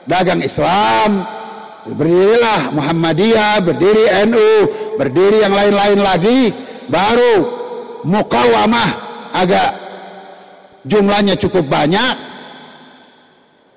Dagang 0.07 0.43
Islam, 0.43 1.27
berdirilah 1.87 2.71
Muhammadiyah, 2.71 3.59
berdiri 3.63 4.07
NU, 4.31 4.51
berdiri 4.99 5.43
yang 5.43 5.55
lain-lain 5.55 6.01
lagi, 6.01 6.41
baru 6.87 7.35
mukawamah 8.07 8.91
agak 9.35 9.71
jumlahnya 10.87 11.39
cukup 11.39 11.67
banyak 11.71 12.15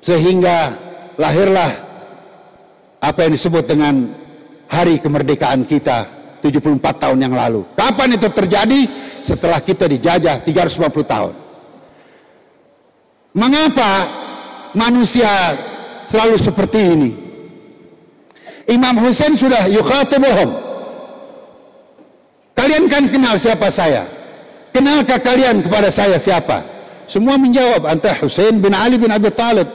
sehingga 0.01 0.73
lahirlah 1.17 1.71
apa 3.01 3.19
yang 3.25 3.33
disebut 3.37 3.63
dengan 3.69 4.09
hari 4.65 4.97
kemerdekaan 4.97 5.65
kita 5.65 6.09
74 6.41 6.81
tahun 7.01 7.19
yang 7.21 7.33
lalu. 7.33 7.65
Kapan 7.73 8.17
itu 8.17 8.29
terjadi? 8.29 8.81
Setelah 9.25 9.57
kita 9.57 9.89
dijajah 9.89 10.45
350 10.45 11.01
tahun. 11.05 11.33
Mengapa 13.33 13.91
manusia 14.75 15.55
selalu 16.05 16.35
seperti 16.37 16.79
ini? 16.83 17.11
Imam 18.69 18.97
Hussein 19.01 19.33
sudah 19.33 19.65
yukhatibuhum. 19.69 20.49
Kalian 22.55 22.87
kan 22.87 23.03
kenal 23.09 23.35
siapa 23.39 23.69
saya? 23.69 24.07
Kenalkah 24.75 25.19
kalian 25.21 25.63
kepada 25.63 25.87
saya 25.87 26.19
siapa? 26.19 26.63
Semua 27.05 27.37
menjawab, 27.37 27.85
anta 27.85 28.11
Hussein 28.19 28.59
bin 28.59 28.73
Ali 28.73 28.97
bin 28.99 29.13
Abi 29.13 29.29
Talib. 29.31 29.69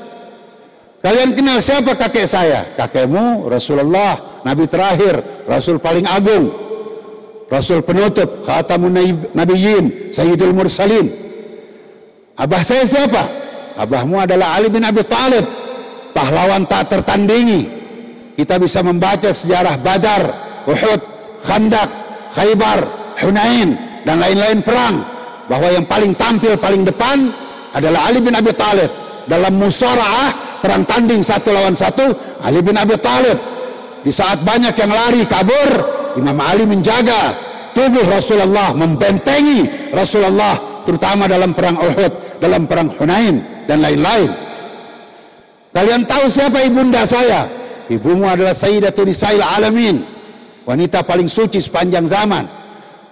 Kalian 1.00 1.32
kenal 1.32 1.64
siapa 1.64 1.96
kakek 1.96 2.28
saya? 2.28 2.68
Kakekmu 2.76 3.48
Rasulullah, 3.48 4.42
Nabi 4.44 4.68
terakhir, 4.68 5.46
Rasul 5.48 5.80
paling 5.80 6.04
agung. 6.04 6.52
Rasul 7.48 7.80
penutup, 7.80 8.44
khatamun 8.44 8.94
nabiyyin, 9.32 10.12
sayyidul 10.12 10.52
mursalin. 10.52 11.08
Abah 12.36 12.60
saya 12.60 12.84
siapa? 12.84 13.39
Abahmu 13.80 14.20
adalah 14.20 14.60
Ali 14.60 14.68
bin 14.68 14.84
Abi 14.84 15.00
Talib. 15.08 15.48
Pahlawan 16.12 16.68
tak 16.68 16.92
tertandingi. 16.92 17.80
Kita 18.36 18.60
bisa 18.60 18.84
membaca 18.84 19.32
sejarah 19.32 19.80
Badar 19.80 20.22
Uhud 20.68 21.00
Khandak 21.40 21.88
Khaybar 22.36 22.84
Hunain 23.24 23.80
dan 24.04 24.20
lain-lain 24.20 24.60
perang. 24.60 25.00
Bahwa 25.48 25.72
yang 25.72 25.88
paling 25.88 26.12
tampil 26.12 26.60
paling 26.60 26.84
depan 26.84 27.32
adalah 27.72 28.12
Ali 28.12 28.20
bin 28.20 28.36
Abi 28.36 28.52
Talib. 28.52 28.92
Dalam 29.24 29.56
musaraah 29.56 30.60
perang 30.60 30.84
tanding 30.84 31.24
satu 31.24 31.48
lawan 31.48 31.72
satu 31.72 32.12
Ali 32.44 32.60
bin 32.60 32.76
Abi 32.76 33.00
Talib. 33.00 33.40
Di 34.04 34.12
saat 34.12 34.44
banyak 34.44 34.76
yang 34.76 34.92
lari 34.92 35.24
kabur 35.24 35.70
Imam 36.16 36.36
Ali 36.40 36.64
menjaga 36.64 37.36
tubuh 37.76 38.02
Rasulullah 38.08 38.72
membentengi 38.72 39.92
Rasulullah 39.92 40.82
terutama 40.88 41.28
dalam 41.28 41.52
perang 41.52 41.76
Uhud 41.78 42.40
dalam 42.40 42.64
perang 42.64 42.88
Hunain 42.96 43.59
dan 43.70 43.78
lain-lain. 43.86 44.34
Kalian 45.70 46.02
tahu 46.02 46.26
siapa 46.26 46.66
ibunda 46.66 47.06
saya? 47.06 47.46
Ibumu 47.86 48.26
adalah 48.26 48.50
Sayyidatul 48.50 49.06
Nisail 49.06 49.38
Alamin. 49.38 50.02
Wanita 50.66 51.06
paling 51.06 51.30
suci 51.30 51.62
sepanjang 51.62 52.10
zaman. 52.10 52.50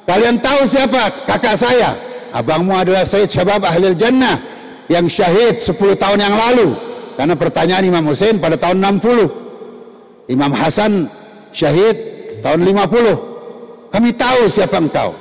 Kalian 0.03 0.43
tahu 0.43 0.67
siapa 0.67 1.27
kakak 1.31 1.55
saya? 1.55 1.95
Abangmu 2.35 2.75
adalah 2.75 3.07
Sayyid 3.07 3.31
Syabab 3.31 3.63
Ahlil 3.63 3.95
Jannah 3.95 4.43
yang 4.91 5.07
syahid 5.07 5.63
10 5.63 5.79
tahun 5.95 6.19
yang 6.19 6.35
lalu. 6.35 6.75
Karena 7.15 7.35
pertanyaan 7.39 7.85
Imam 7.87 8.05
Hussein 8.11 8.43
pada 8.43 8.59
tahun 8.59 8.83
60. 8.99 10.31
Imam 10.31 10.53
Hasan 10.53 11.07
syahid 11.55 11.97
tahun 12.43 12.67
50. 12.67 13.95
Kami 13.95 14.11
tahu 14.15 14.41
siapa 14.51 14.77
engkau. 14.83 15.15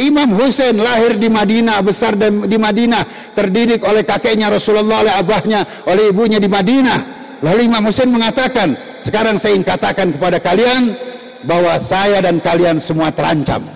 Imam 0.00 0.32
Hussein 0.40 0.72
lahir 0.80 1.20
di 1.20 1.28
Madinah, 1.28 1.84
besar 1.84 2.16
di 2.20 2.56
Madinah, 2.56 3.34
terdidik 3.36 3.84
oleh 3.84 4.00
kakeknya 4.00 4.48
Rasulullah, 4.48 5.04
oleh 5.04 5.14
abahnya, 5.14 5.84
oleh 5.84 6.08
ibunya 6.08 6.40
di 6.40 6.48
Madinah. 6.48 7.00
Lalu 7.44 7.68
Imam 7.68 7.84
Hussein 7.84 8.08
mengatakan, 8.08 8.72
sekarang 9.04 9.36
saya 9.36 9.58
ingin 9.58 9.68
katakan 9.68 10.14
kepada 10.16 10.40
kalian 10.40 10.96
bahwa 11.44 11.76
saya 11.82 12.24
dan 12.24 12.40
kalian 12.40 12.80
semua 12.80 13.12
terancam. 13.12 13.68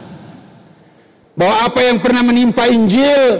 Bahwa 1.36 1.68
apa 1.68 1.80
yang 1.84 2.00
pernah 2.00 2.24
menimpa 2.24 2.64
Injil 2.64 3.36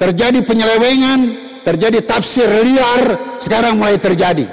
terjadi 0.00 0.40
penyelewengan, 0.48 1.20
terjadi 1.60 2.00
tafsir 2.08 2.48
liar, 2.48 3.36
sekarang 3.36 3.76
mulai 3.76 4.00
terjadi. 4.00 4.48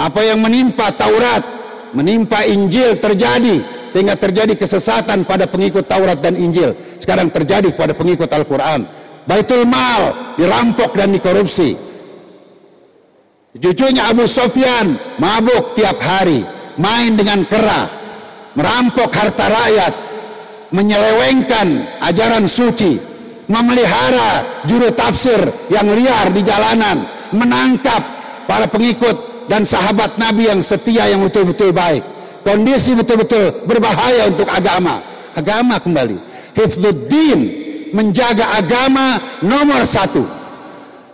Apa 0.00 0.24
yang 0.24 0.40
menimpa 0.40 0.96
Taurat, 0.96 1.44
menimpa 1.92 2.48
Injil 2.48 2.96
terjadi, 2.96 3.60
sehingga 3.90 4.14
terjadi 4.14 4.54
kesesatan 4.54 5.26
pada 5.26 5.46
pengikut 5.50 5.86
Taurat 5.86 6.18
dan 6.18 6.38
Injil. 6.38 6.74
Sekarang 7.02 7.30
terjadi 7.30 7.74
pada 7.74 7.94
pengikut 7.94 8.30
Al-Quran. 8.30 8.86
Baitul 9.26 9.66
Mal 9.68 10.34
dirampok 10.38 10.96
dan 10.96 11.12
dikorupsi. 11.14 11.76
Cucunya 13.50 14.06
Abu 14.06 14.30
Sofyan 14.30 14.94
mabuk 15.18 15.74
tiap 15.74 15.98
hari, 15.98 16.46
main 16.78 17.18
dengan 17.18 17.42
kera, 17.50 17.90
merampok 18.54 19.10
harta 19.10 19.50
rakyat, 19.50 19.94
menyelewengkan 20.70 21.98
ajaran 21.98 22.46
suci, 22.46 23.02
memelihara 23.50 24.62
juru 24.70 24.94
tafsir 24.94 25.50
yang 25.66 25.90
liar 25.90 26.30
di 26.30 26.46
jalanan, 26.46 27.10
menangkap 27.34 28.02
para 28.46 28.70
pengikut 28.70 29.46
dan 29.50 29.66
sahabat 29.66 30.14
Nabi 30.14 30.46
yang 30.46 30.62
setia 30.62 31.10
yang 31.10 31.26
betul-betul 31.26 31.74
baik. 31.74 32.06
Kondisi 32.40 32.96
betul-betul 32.96 33.68
berbahaya 33.68 34.32
untuk 34.32 34.48
agama. 34.48 35.04
Agama 35.36 35.76
kembali. 35.76 36.16
Hifzuddin 36.56 37.40
menjaga 37.92 38.58
agama 38.58 39.38
nomor 39.44 39.84
satu. 39.84 40.24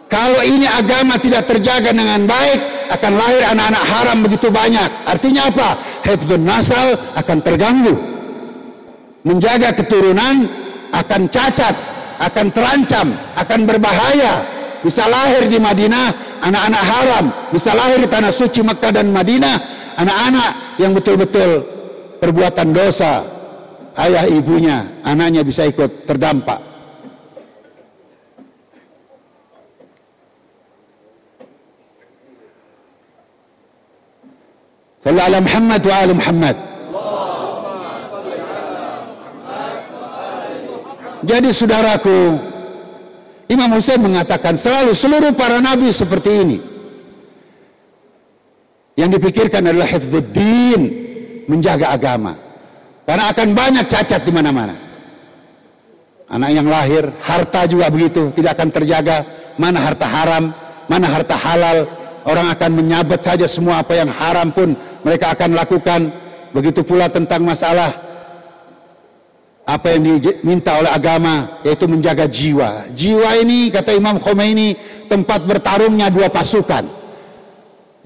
Kalau 0.06 0.38
ini 0.46 0.70
agama 0.70 1.18
tidak 1.18 1.50
terjaga 1.50 1.90
dengan 1.90 2.30
baik, 2.30 2.60
akan 2.94 3.12
lahir 3.18 3.42
anak-anak 3.42 3.84
haram 3.90 4.18
begitu 4.22 4.48
banyak. 4.54 4.86
Artinya 5.02 5.50
apa? 5.50 5.68
Hifzun 6.06 6.46
nasal 6.46 6.94
akan 7.18 7.38
terganggu. 7.42 7.94
Menjaga 9.26 9.74
keturunan 9.74 10.46
akan 10.94 11.26
cacat, 11.26 11.74
akan 12.22 12.46
terancam, 12.54 13.18
akan 13.34 13.60
berbahaya. 13.66 14.46
Bisa 14.86 15.10
lahir 15.10 15.50
di 15.50 15.58
Madinah 15.58 16.38
anak-anak 16.46 16.82
haram, 16.86 17.24
bisa 17.50 17.74
lahir 17.74 17.98
di 17.98 18.06
tanah 18.06 18.30
suci 18.30 18.62
Mekah 18.62 18.94
dan 18.94 19.10
Madinah 19.10 19.58
anak-anak 19.96 20.50
yang 20.76 20.92
betul-betul 20.92 21.64
perbuatan 22.20 22.70
dosa. 22.70 23.24
Ayah 23.96 24.28
ibunya, 24.28 24.84
anaknya 25.00 25.40
bisa 25.40 25.64
ikut 25.64 26.04
terdampak. 26.04 26.60
Sallallahu 35.00 35.30
ala 35.32 35.40
Muhammad 35.40 35.82
wa 35.86 35.96
ala 35.96 36.12
Muhammad. 36.12 36.56
Jadi 41.26 41.50
saudaraku, 41.56 42.38
Imam 43.48 43.70
Hussein 43.74 44.02
mengatakan 44.02 44.60
selalu 44.60 44.92
seluruh 44.92 45.32
para 45.32 45.62
nabi 45.62 45.88
seperti 45.88 46.30
ini. 46.44 46.58
Yang 49.06 49.22
dipikirkan 49.22 49.62
adalah 49.70 49.86
hifdzuddin, 49.86 50.82
menjaga 51.46 51.94
agama. 51.94 52.34
Karena 53.06 53.30
akan 53.30 53.48
banyak 53.54 53.86
cacat 53.86 54.26
di 54.26 54.34
mana-mana. 54.34 54.74
Anak 56.26 56.50
yang 56.50 56.66
lahir, 56.66 57.06
harta 57.22 57.70
juga 57.70 57.86
begitu, 57.86 58.34
tidak 58.34 58.58
akan 58.58 58.74
terjaga. 58.74 59.22
Mana 59.62 59.78
harta 59.78 60.10
haram, 60.10 60.50
mana 60.90 61.06
harta 61.06 61.38
halal. 61.38 61.86
Orang 62.26 62.50
akan 62.50 62.70
menyabat 62.82 63.22
saja 63.22 63.46
semua 63.46 63.78
apa 63.78 63.94
yang 63.94 64.10
haram 64.10 64.50
pun 64.50 64.74
mereka 65.06 65.38
akan 65.38 65.54
lakukan. 65.54 66.10
Begitu 66.50 66.82
pula 66.82 67.06
tentang 67.06 67.46
masalah 67.46 67.94
apa 69.70 69.86
yang 69.94 70.18
diminta 70.18 70.82
oleh 70.82 70.90
agama 70.90 71.62
yaitu 71.62 71.86
menjaga 71.86 72.26
jiwa. 72.26 72.90
Jiwa 72.90 73.38
ini 73.38 73.70
kata 73.70 73.94
Imam 73.94 74.18
Khomeini 74.18 74.74
tempat 75.06 75.46
bertarungnya 75.46 76.10
dua 76.10 76.26
pasukan. 76.26 77.05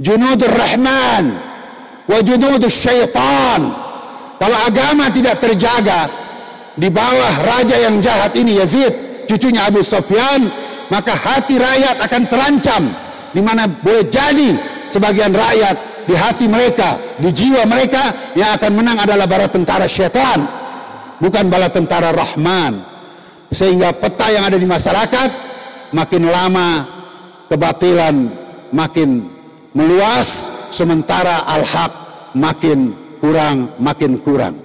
Junudur 0.00 0.48
Rahman 0.48 1.36
wa 2.08 2.18
junudur 2.24 2.72
syaitan. 2.72 3.70
Kalau 4.40 4.58
agama 4.64 5.12
tidak 5.12 5.44
terjaga 5.44 6.08
di 6.80 6.88
bawah 6.88 7.44
raja 7.44 7.76
yang 7.76 8.00
jahat 8.00 8.32
ini 8.32 8.56
Yazid, 8.56 8.90
cucunya 9.28 9.68
Abu 9.68 9.84
Sufyan, 9.84 10.48
maka 10.88 11.12
hati 11.12 11.60
rakyat 11.60 12.00
akan 12.00 12.22
terancam 12.24 12.82
di 13.36 13.44
mana 13.44 13.68
boleh 13.68 14.08
jadi 14.08 14.56
sebagian 14.88 15.36
rakyat 15.36 15.76
di 16.08 16.16
hati 16.16 16.48
mereka, 16.48 16.96
di 17.20 17.28
jiwa 17.28 17.68
mereka 17.68 18.32
yang 18.32 18.56
akan 18.56 18.72
menang 18.72 18.98
adalah 19.04 19.28
bala 19.28 19.46
tentara 19.46 19.84
syaitan 19.84 20.60
bukan 21.20 21.52
bala 21.52 21.68
tentara 21.68 22.10
Rahman 22.10 22.80
sehingga 23.52 23.92
peta 23.92 24.32
yang 24.32 24.48
ada 24.48 24.56
di 24.56 24.64
masyarakat 24.64 25.30
makin 25.92 26.22
lama 26.26 26.88
kebatilan 27.52 28.32
makin 28.72 29.28
meluas 29.76 30.50
sementara 30.70 31.46
al-haq 31.46 31.92
makin 32.35 32.94
kurang 33.20 33.76
makin 33.76 34.16
kurang. 34.18 34.56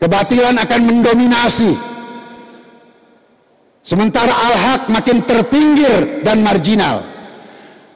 Kebatilan 0.00 0.56
akan 0.56 0.80
mendominasi. 0.82 1.72
Sementara 3.86 4.34
al-haq 4.34 4.90
makin 4.90 5.22
terpinggir 5.22 6.26
dan 6.26 6.42
marginal. 6.42 7.06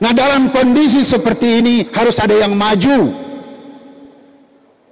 Nah 0.00 0.12
dalam 0.16 0.48
kondisi 0.54 1.02
seperti 1.02 1.60
ini 1.60 1.74
harus 1.90 2.16
ada 2.22 2.32
yang 2.32 2.54
maju. 2.54 3.10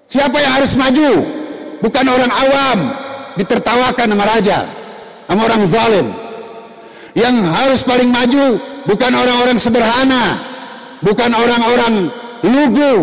Siapa 0.09 0.37
yang 0.41 0.53
harus 0.59 0.73
maju? 0.75 1.11
Bukan 1.79 2.07
orang 2.09 2.33
awam 2.33 2.79
ditertawakan 3.39 4.09
sama 4.11 4.25
raja 4.27 4.59
sama 5.29 5.41
orang 5.47 5.63
zalim. 5.71 6.07
Yang 7.15 7.35
harus 7.47 7.81
paling 7.87 8.11
maju 8.11 8.59
bukan 8.85 9.13
orang-orang 9.15 9.59
sederhana 9.61 10.48
bukan 11.03 11.31
orang-orang 11.35 11.95
lugu. 12.43 12.95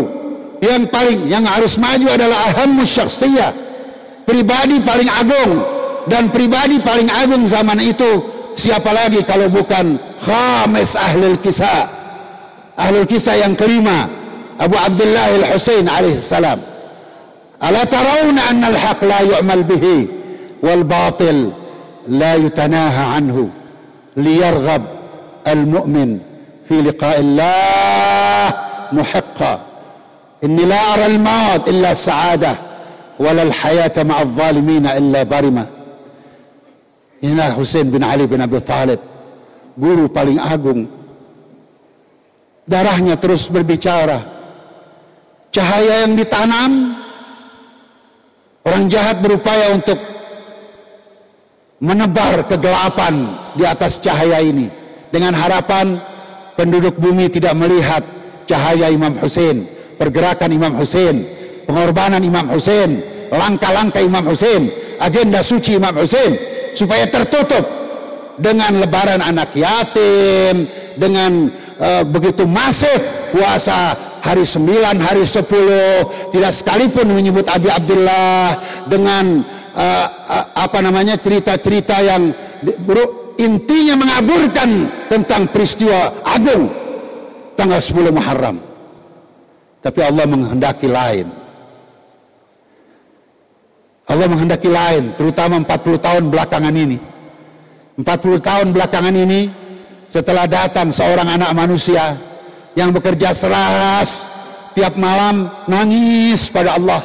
Yang 0.56 0.88
paling 0.88 1.20
yang 1.28 1.44
harus 1.44 1.76
maju 1.76 2.08
adalah 2.16 2.48
ahammu 2.48 2.82
syakhsiyah. 2.88 3.52
Pribadi 4.24 4.80
paling 4.80 5.10
agung. 5.12 5.52
Dan 6.06 6.30
pribadi 6.30 6.80
paling 6.80 7.10
agung 7.10 7.44
zaman 7.50 7.82
itu 7.82 8.22
siapa 8.56 8.94
lagi 8.94 9.20
kalau 9.26 9.50
bukan 9.52 10.00
khamis 10.22 10.94
ahlul 10.96 11.36
kisah? 11.42 11.90
Ahlul 12.78 13.04
kisah 13.04 13.36
yang 13.36 13.58
kelima 13.58 14.06
Abu 14.56 14.78
Abdullah 14.78 15.34
al-Husain 15.44 15.84
alaihissalam 15.84 16.60
ala 17.60 17.80
tarawna 17.88 18.40
anna 18.52 18.66
al-haq 18.72 19.00
la 19.04 19.20
yu'mal 19.24 19.64
bihi 19.64 19.96
wal 20.64 20.84
batil 20.84 21.52
la 22.08 22.32
yutanaha 22.40 23.18
anhu. 23.20 23.52
Liyarghab 24.16 24.82
al-mu'min. 25.44 26.24
في 26.69 26.81
لقاء 26.81 27.19
الله 27.19 28.45
محقا 28.91 29.53
إني 30.43 30.63
لا 30.65 30.93
أرى 30.93 31.05
الموت 31.05 31.67
إلا 31.69 31.93
سعادة 31.93 32.55
ولا 33.19 33.43
الحياة 33.43 34.03
مع 34.03 34.21
الظالمين 34.21 34.85
إلا 34.87 35.23
برمة 35.23 35.67
Inilah 37.21 37.53
Hussein 37.53 37.85
bin 37.93 38.01
Ali 38.01 38.25
bin 38.25 38.41
Abi 38.41 38.57
Talib 38.65 38.97
Guru 39.77 40.09
paling 40.09 40.41
agung 40.41 40.89
Darahnya 42.65 43.13
terus 43.21 43.45
berbicara 43.45 44.25
Cahaya 45.53 46.09
yang 46.09 46.17
ditanam 46.17 46.97
Orang 48.65 48.89
jahat 48.89 49.21
berupaya 49.21 49.69
untuk 49.69 50.01
menebar 51.81 52.45
kegelapan 52.45 53.37
di 53.57 53.65
atas 53.65 53.97
cahaya 53.97 54.37
ini 54.41 54.69
dengan 55.09 55.33
harapan 55.33 55.97
penduduk 56.56 56.96
bumi 56.96 57.28
tidak 57.30 57.54
melihat 57.54 58.02
cahaya 58.48 58.88
Imam 58.88 59.14
Hussein, 59.20 59.68
pergerakan 60.00 60.50
Imam 60.50 60.74
Hussein, 60.74 61.28
pengorbanan 61.68 62.24
Imam 62.24 62.48
Hussein, 62.48 63.04
langkah-langkah 63.28 64.00
Imam 64.00 64.24
Hussein, 64.26 64.72
agenda 64.98 65.44
suci 65.44 65.76
Imam 65.76 65.92
Hussein 65.94 66.34
supaya 66.72 67.08
tertutup 67.08 67.64
dengan 68.36 68.80
lebaran 68.80 69.20
anak 69.24 69.52
yatim, 69.56 70.68
dengan 70.96 71.52
uh, 71.80 72.02
begitu 72.04 72.44
masif 72.48 73.00
puasa 73.32 73.96
hari 74.20 74.44
sembilan, 74.44 74.98
hari 75.00 75.24
sepuluh, 75.24 76.08
tidak 76.32 76.52
sekalipun 76.52 77.08
menyebut 77.12 77.46
Abi 77.46 77.70
Abdullah 77.70 78.60
dengan 78.88 79.44
uh, 79.72 80.06
apa 80.56 80.78
namanya 80.82 81.20
cerita-cerita 81.20 82.00
yang 82.02 82.32
intinya 83.36 83.94
mengaburkan 83.96 84.90
tentang 85.08 85.48
peristiwa 85.52 86.12
agung 86.24 86.72
tanggal 87.56 87.80
10 87.80 88.12
Muharram. 88.12 88.56
Tapi 89.80 90.00
Allah 90.02 90.24
menghendaki 90.26 90.88
lain. 90.90 91.30
Allah 94.06 94.26
menghendaki 94.30 94.70
lain, 94.70 95.14
terutama 95.18 95.62
40 95.62 95.98
tahun 95.98 96.24
belakangan 96.30 96.74
ini. 96.74 96.98
40 97.96 98.38
tahun 98.44 98.66
belakangan 98.76 99.14
ini 99.16 99.48
setelah 100.12 100.44
datang 100.44 100.92
seorang 100.92 101.26
anak 101.26 101.50
manusia 101.56 102.14
yang 102.76 102.92
bekerja 102.92 103.32
seras 103.32 104.28
tiap 104.76 104.94
malam 105.00 105.48
nangis 105.64 106.52
pada 106.52 106.76
Allah 106.76 107.00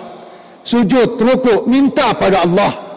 sujud 0.68 1.16
ruku 1.16 1.64
minta 1.66 2.12
pada 2.12 2.44
Allah 2.44 2.91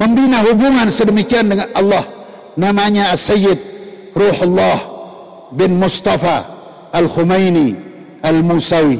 membina 0.00 0.44
hubungan 0.44 0.88
sedemikian 0.88 1.48
dengan 1.52 1.68
Allah. 1.72 2.04
Namanya 2.56 3.12
Sayyid 3.12 3.60
Ruhullah 4.16 4.80
bin 5.52 5.76
Mustafa 5.76 6.48
Al-Khumaini 6.96 7.76
Al-Musawi 8.24 8.96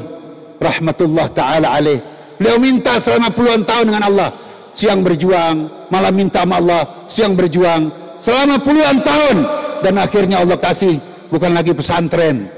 rahmatullah 0.61 1.27
taala 1.33 1.73
alaih. 1.73 2.01
Beliau 2.37 2.61
minta 2.61 3.01
selama 3.01 3.33
puluhan 3.33 3.65
tahun 3.65 3.89
dengan 3.89 4.05
Allah, 4.13 4.29
siang 4.77 5.01
berjuang, 5.01 5.89
malam 5.89 6.13
minta 6.13 6.45
sama 6.45 6.61
Allah, 6.61 6.83
siang 7.09 7.33
berjuang. 7.33 7.89
Selama 8.21 8.61
puluhan 8.61 9.01
tahun. 9.01 9.37
Dan 9.81 10.01
akhirnya 10.01 10.41
Allah 10.41 10.57
kasih 10.57 11.01
bukan 11.29 11.53
lagi 11.53 11.77
pesantren, 11.77 12.49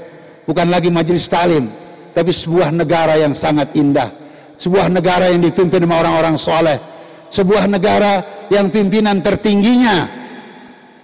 bukan 0.47 0.71
lagi 0.71 0.87
majelis 0.87 1.27
talim, 1.27 1.67
tapi 2.15 2.31
sebuah 2.31 2.71
negara 2.71 3.19
yang 3.19 3.35
sangat 3.35 3.75
indah, 3.75 4.07
sebuah 4.55 4.87
negara 4.87 5.27
yang 5.27 5.43
dipimpin 5.43 5.83
oleh 5.83 5.99
orang-orang 5.99 6.39
soleh, 6.39 6.79
sebuah 7.29 7.69
negara 7.69 8.45
yang 8.49 8.73
pimpinan 8.73 9.21
tertingginya 9.21 10.09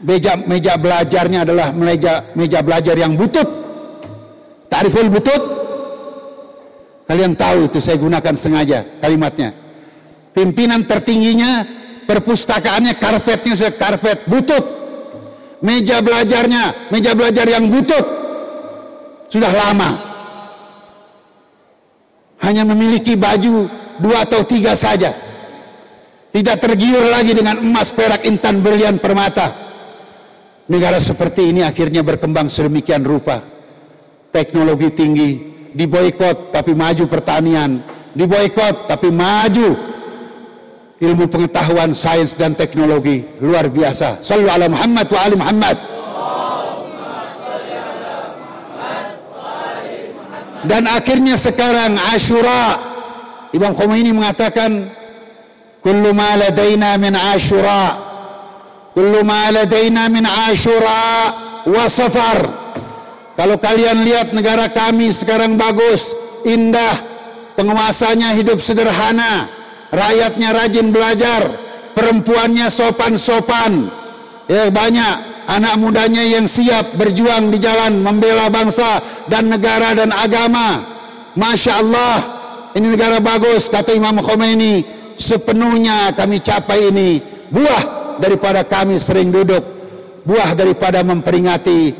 meja 0.02 0.38
meja 0.38 0.74
belajarnya 0.76 1.46
adalah 1.48 1.70
meja 1.72 2.34
meja 2.38 2.60
belajar 2.62 2.96
yang 2.98 3.16
butut. 3.16 3.48
Ta'riful 4.70 5.10
butut? 5.14 5.42
Kalian 7.06 7.38
tahu 7.38 7.70
itu 7.70 7.78
saya 7.78 8.02
gunakan 8.02 8.34
sengaja 8.34 8.82
kalimatnya. 8.98 9.54
Pimpinan 10.34 10.84
tertingginya 10.90 11.64
perpustakaannya 12.10 12.98
karpetnya 12.98 13.54
sudah 13.56 13.74
karpet 13.78 14.26
butut. 14.26 14.66
Meja 15.64 16.04
belajarnya, 16.04 16.92
meja 16.94 17.16
belajar 17.18 17.46
yang 17.50 17.72
butut. 17.72 18.06
Sudah 19.32 19.50
lama. 19.50 19.90
Hanya 22.44 22.68
memiliki 22.68 23.18
baju 23.18 23.66
dua 23.98 24.28
atau 24.28 24.46
tiga 24.46 24.78
saja. 24.78 25.25
Tidak 26.36 26.60
tergiur 26.60 27.00
lagi 27.08 27.32
dengan 27.32 27.64
emas, 27.64 27.96
perak, 27.96 28.28
intan, 28.28 28.60
berlian, 28.60 29.00
permata. 29.00 29.56
Negara 30.68 31.00
seperti 31.00 31.56
ini 31.56 31.64
akhirnya 31.64 32.04
berkembang 32.04 32.52
sedemikian 32.52 33.08
rupa. 33.08 33.40
Teknologi 34.36 34.92
tinggi, 34.92 35.30
diboikot 35.72 36.52
tapi 36.52 36.76
maju 36.76 37.08
pertanian, 37.08 37.80
diboikot 38.12 38.84
tapi 38.84 39.16
maju 39.16 39.80
ilmu 41.00 41.26
pengetahuan, 41.32 41.96
sains 41.96 42.36
dan 42.36 42.52
teknologi 42.52 43.24
luar 43.40 43.72
biasa. 43.72 44.20
Sallu 44.20 44.52
ala 44.52 44.68
Muhammad 44.68 45.08
wa 45.08 45.20
ali 45.24 45.36
Muhammad. 45.40 45.78
Dan 50.68 50.84
akhirnya 50.84 51.40
sekarang 51.40 51.96
Ashura 51.96 52.76
Imam 53.56 53.72
Khomeini 53.72 54.12
mengatakan 54.12 54.92
kullu 55.86 56.18
ma 56.18 56.34
ladaina 56.34 56.98
min 56.98 57.14
ashura. 57.14 58.02
Kullu 58.98 59.22
ma 59.22 59.54
ladaina 59.54 60.10
min 60.10 60.26
ashura 60.26 61.06
wa 61.70 61.86
kalau 63.36 63.60
kalian 63.60 64.08
lihat 64.08 64.32
negara 64.32 64.72
kami 64.72 65.12
sekarang 65.12 65.60
bagus 65.60 66.16
indah 66.48 67.04
penguasanya 67.60 68.32
hidup 68.32 68.64
sederhana 68.64 69.52
rakyatnya 69.92 70.56
rajin 70.56 70.96
belajar 70.96 71.44
perempuannya 71.92 72.72
sopan-sopan 72.72 73.92
ya 74.48 74.72
banyak 74.72 75.16
anak 75.52 75.76
mudanya 75.76 76.24
yang 76.24 76.48
siap 76.48 76.96
berjuang 76.96 77.52
di 77.52 77.60
jalan 77.60 78.00
membela 78.00 78.48
bangsa 78.48 79.04
dan 79.28 79.52
negara 79.52 79.92
dan 79.94 80.16
agama. 80.16 80.96
Masya 81.36 81.84
Allah 81.84 82.18
ini 82.72 82.96
negara 82.96 83.20
bagus 83.20 83.68
kata 83.68 83.92
Imam 83.92 84.16
Khomeini 84.24 84.95
sepenuhnya 85.18 86.12
kami 86.16 86.40
capai 86.44 86.92
ini 86.92 87.10
buah 87.52 88.18
daripada 88.20 88.64
kami 88.64 89.00
sering 89.00 89.32
duduk 89.32 89.64
buah 90.26 90.58
daripada 90.58 91.04
memperingati 91.06 91.94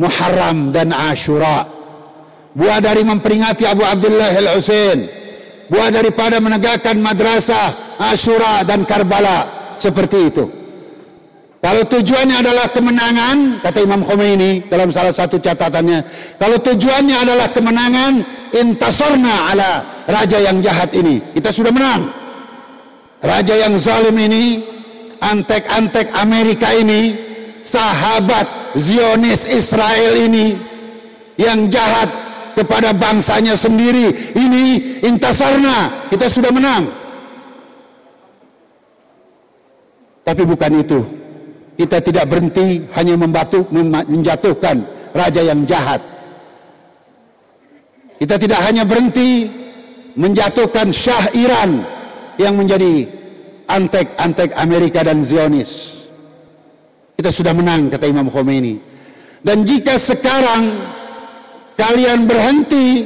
Muharram 0.00 0.72
dan 0.72 0.94
Ashura 0.94 1.68
buah 2.56 2.78
dari 2.82 3.02
memperingati 3.04 3.64
Abu 3.68 3.84
Abdullah 3.84 4.32
Al-Husain 4.32 5.20
buah 5.70 5.88
daripada 5.92 6.42
menegakkan 6.42 6.98
madrasah 6.98 7.96
Ashura 8.00 8.66
dan 8.66 8.82
Karbala 8.88 9.60
seperti 9.78 10.18
itu. 10.32 10.44
Kalau 11.60 11.84
tujuannya 11.84 12.40
adalah 12.40 12.72
kemenangan 12.72 13.60
kata 13.60 13.84
Imam 13.84 14.00
Khomeini 14.00 14.64
dalam 14.72 14.88
salah 14.88 15.12
satu 15.12 15.36
catatannya 15.36 16.00
kalau 16.40 16.56
tujuannya 16.56 17.16
adalah 17.20 17.52
kemenangan 17.52 18.24
intasorna 18.56 19.52
ala 19.52 19.70
raja 20.08 20.40
yang 20.40 20.64
jahat 20.64 20.88
ini. 20.96 21.20
Kita 21.36 21.52
sudah 21.52 21.68
menang 21.68 22.19
Raja 23.20 23.52
yang 23.52 23.76
zalim 23.76 24.16
ini, 24.16 24.64
antek-antek 25.20 26.08
Amerika 26.16 26.72
ini, 26.72 27.20
sahabat 27.68 28.48
Zionis 28.80 29.44
Israel 29.44 30.16
ini, 30.16 30.56
yang 31.36 31.68
jahat 31.68 32.08
kepada 32.56 32.96
bangsanya 32.96 33.60
sendiri, 33.60 34.32
ini 34.32 34.96
intasarna, 35.04 36.08
kita 36.08 36.32
sudah 36.32 36.48
menang. 36.48 36.88
Tapi 40.24 40.42
bukan 40.44 40.72
itu. 40.80 41.00
Kita 41.76 41.96
tidak 42.00 42.28
berhenti 42.28 42.84
hanya 42.92 43.16
membatu, 43.16 43.64
menjatuhkan 43.72 44.84
raja 45.16 45.40
yang 45.40 45.64
jahat. 45.64 46.00
Kita 48.20 48.36
tidak 48.36 48.60
hanya 48.68 48.84
berhenti 48.84 49.48
menjatuhkan 50.12 50.92
Syah 50.92 51.32
Iran 51.32 51.99
yang 52.40 52.56
menjadi 52.56 53.04
antek-antek 53.68 54.56
Amerika 54.56 55.04
dan 55.04 55.28
Zionis. 55.28 56.00
Kita 57.20 57.28
sudah 57.28 57.52
menang 57.52 57.92
kata 57.92 58.08
Imam 58.08 58.32
Khomeini. 58.32 58.80
Dan 59.44 59.68
jika 59.68 60.00
sekarang 60.00 60.72
kalian 61.76 62.24
berhenti 62.24 63.04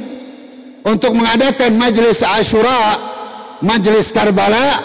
untuk 0.87 1.19
mengadakan 1.19 1.75
majelis 1.75 2.23
Ashura, 2.23 2.95
majelis 3.59 4.15
Karbala, 4.15 4.79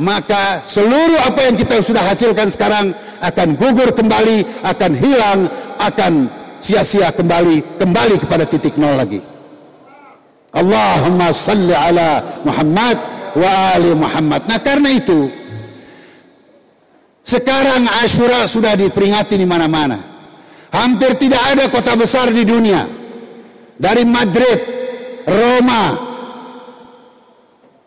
maka 0.00 0.64
seluruh 0.64 1.20
apa 1.20 1.52
yang 1.52 1.56
kita 1.60 1.84
sudah 1.84 2.00
hasilkan 2.00 2.48
sekarang 2.48 2.96
akan 3.20 3.60
gugur 3.60 3.92
kembali, 3.92 4.64
akan 4.64 4.92
hilang, 4.96 5.40
akan 5.76 6.32
sia-sia 6.64 7.12
kembali, 7.12 7.76
kembali 7.76 8.16
kepada 8.24 8.48
titik 8.48 8.80
nol 8.80 8.96
lagi. 8.96 9.20
Allahumma 10.52 11.32
salli 11.32 11.72
ala 11.72 12.40
Muhammad 12.44 12.96
wa 13.36 13.76
ali 13.76 13.92
Muhammad. 13.96 14.44
Nah 14.48 14.60
karena 14.60 14.92
itu 14.92 15.30
sekarang 17.22 17.86
Ashura 17.86 18.50
sudah 18.50 18.74
diperingati 18.74 19.38
di 19.38 19.46
mana-mana. 19.46 19.98
Hampir 20.72 21.20
tidak 21.20 21.42
ada 21.52 21.64
kota 21.68 21.92
besar 21.92 22.32
di 22.32 22.48
dunia 22.48 22.88
dari 23.76 24.08
Madrid, 24.08 24.58
Roma, 25.28 25.84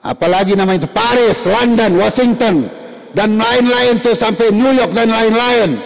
apalagi 0.06 0.54
nama 0.54 0.78
itu 0.78 0.86
Paris, 0.94 1.50
London, 1.50 1.98
Washington 1.98 2.70
dan 3.18 3.42
lain-lain 3.42 4.06
tuh 4.06 4.14
sampai 4.14 4.54
New 4.54 4.70
York 4.76 4.94
dan 4.94 5.10
lain-lain. 5.10 5.82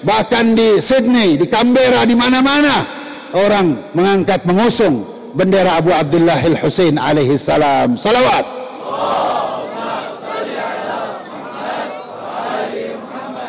Bahkan 0.00 0.56
di 0.56 0.80
Sydney, 0.80 1.36
di 1.36 1.46
Canberra, 1.46 2.02
di 2.08 2.16
mana-mana 2.16 2.88
orang 3.36 3.92
mengangkat 3.92 4.42
mengusung 4.48 5.04
bendera 5.36 5.78
Abu 5.78 5.92
Abdullah 5.92 6.40
Al-Husain 6.40 6.96
alaihi 6.98 7.36
salam. 7.36 7.94
Salawat. 7.94 8.60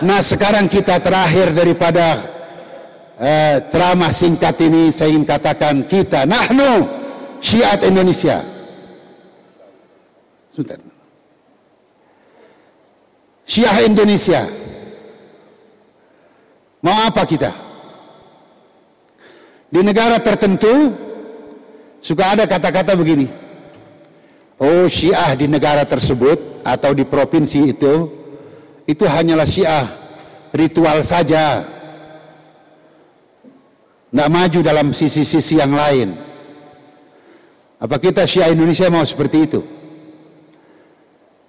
Nah 0.02 0.18
sekarang 0.18 0.66
kita 0.66 0.98
terakhir 0.98 1.54
daripada 1.54 2.26
uh, 3.22 3.56
ceramah 3.70 4.10
singkat 4.10 4.58
ini 4.58 4.90
saya 4.90 5.14
ingin 5.14 5.30
katakan 5.30 5.86
kita 5.86 6.26
nahnu 6.26 6.90
syiat 7.38 7.86
Indonesia. 7.86 8.42
Sebentar. 10.58 10.82
Syiah 13.46 13.78
Indonesia. 13.86 14.42
Mau 16.82 16.98
apa 16.98 17.22
kita? 17.30 17.54
Di 19.70 19.86
negara 19.86 20.18
tertentu 20.18 20.98
suka 22.02 22.34
ada 22.34 22.50
kata-kata 22.50 22.98
begini. 22.98 23.30
Oh 24.58 24.90
Syiah 24.90 25.38
di 25.38 25.46
negara 25.46 25.86
tersebut 25.86 26.66
atau 26.66 26.92
di 26.98 27.06
provinsi 27.06 27.70
itu 27.70 28.21
itu 28.92 29.08
hanyalah 29.08 29.48
syiah 29.48 29.88
ritual 30.52 31.00
saja. 31.02 31.64
Tidak 34.12 34.28
maju 34.28 34.60
dalam 34.60 34.92
sisi-sisi 34.92 35.56
yang 35.56 35.72
lain. 35.72 36.20
Apa 37.80 37.96
kita 37.98 38.28
syiah 38.28 38.52
Indonesia 38.52 38.92
mau 38.92 39.08
seperti 39.08 39.38
itu? 39.48 39.62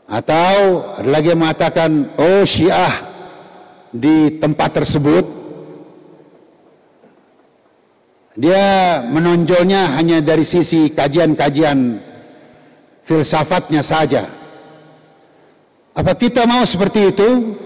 Atau 0.07 0.87
ada 1.03 1.09
lagi 1.09 1.35
yang 1.35 1.43
mengatakan 1.43 2.15
oh 2.15 2.47
syiah 2.47 3.11
di 3.91 4.39
tempat 4.39 4.79
tersebut 4.79 5.25
dia 8.33 9.01
menonjolnya 9.13 9.93
hanya 9.93 10.25
dari 10.25 10.41
sisi 10.41 10.89
kajian-kajian 10.89 12.01
filsafatnya 13.05 13.85
saja 13.85 14.42
apa 15.93 16.13
kita 16.17 16.49
mau 16.49 16.65
seperti 16.65 17.13
itu 17.13 17.57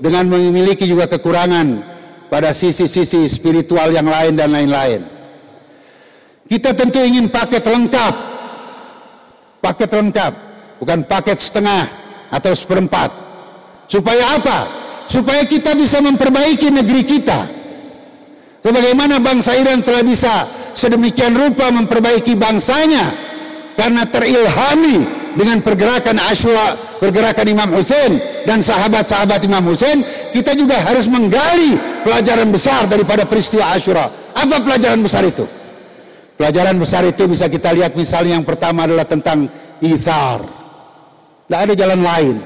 dengan 0.00 0.28
memiliki 0.28 0.88
juga 0.88 1.08
kekurangan 1.08 1.80
pada 2.32 2.50
sisi-sisi 2.56 3.28
spiritual 3.28 3.92
yang 3.92 4.08
lain 4.08 4.34
dan 4.36 4.52
lain-lain? 4.52 5.04
Kita 6.44 6.76
tentu 6.76 7.00
ingin 7.00 7.32
paket 7.32 7.64
lengkap 7.64 8.34
paket 9.64 9.88
lengkap, 9.88 10.32
bukan 10.76 11.08
paket 11.08 11.40
setengah 11.40 11.88
atau 12.28 12.52
seperempat. 12.52 13.08
Supaya 13.88 14.36
apa? 14.36 14.58
Supaya 15.08 15.48
kita 15.48 15.72
bisa 15.72 16.04
memperbaiki 16.04 16.68
negeri 16.68 17.02
kita. 17.08 17.48
Sebagaimana 18.60 19.20
bangsa 19.20 19.56
Iran 19.56 19.80
telah 19.80 20.04
bisa 20.04 20.48
sedemikian 20.76 21.32
rupa 21.32 21.68
memperbaiki 21.72 22.36
bangsanya 22.36 23.12
karena 23.76 24.08
terilhami 24.08 25.04
dengan 25.34 25.60
pergerakan 25.62 26.16
Ashura, 26.18 26.78
pergerakan 26.98 27.46
Imam 27.46 27.70
Hussein 27.74 28.18
dan 28.46 28.62
sahabat-sahabat 28.62 29.42
Imam 29.46 29.62
Hussein, 29.66 30.02
kita 30.30 30.54
juga 30.54 30.82
harus 30.82 31.06
menggali 31.10 31.78
pelajaran 32.02 32.50
besar 32.50 32.86
daripada 32.86 33.26
peristiwa 33.26 33.74
Ashura. 33.74 34.10
Apa 34.34 34.62
pelajaran 34.62 35.02
besar 35.02 35.26
itu? 35.26 35.46
Pelajaran 36.34 36.74
besar 36.78 37.06
itu 37.06 37.30
bisa 37.30 37.46
kita 37.46 37.70
lihat 37.70 37.94
misalnya 37.94 38.34
yang 38.34 38.46
pertama 38.46 38.90
adalah 38.90 39.06
tentang 39.06 39.46
ithar. 39.78 40.42
Tidak 41.46 41.60
ada 41.60 41.74
jalan 41.78 42.00
lain. 42.02 42.36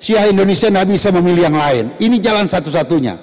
Syiah 0.00 0.28
Indonesia 0.28 0.72
tidak 0.72 0.88
bisa 0.88 1.08
memilih 1.12 1.48
yang 1.52 1.56
lain. 1.56 1.84
Ini 2.00 2.16
jalan 2.20 2.48
satu-satunya. 2.48 3.16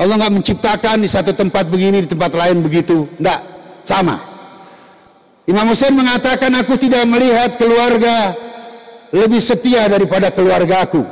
Allah 0.00 0.14
nggak 0.16 0.34
menciptakan 0.40 1.04
di 1.04 1.08
satu 1.08 1.36
tempat 1.36 1.68
begini, 1.68 2.04
di 2.04 2.08
tempat 2.08 2.32
lain 2.32 2.64
begitu. 2.64 3.04
Tidak, 3.20 3.40
sama. 3.84 4.31
Imam 5.42 5.66
Hussein 5.66 5.94
mengatakan 5.94 6.54
aku 6.54 6.78
tidak 6.78 7.02
melihat 7.02 7.58
keluarga 7.58 8.34
lebih 9.10 9.42
setia 9.42 9.90
daripada 9.90 10.30
keluargaku. 10.30 11.02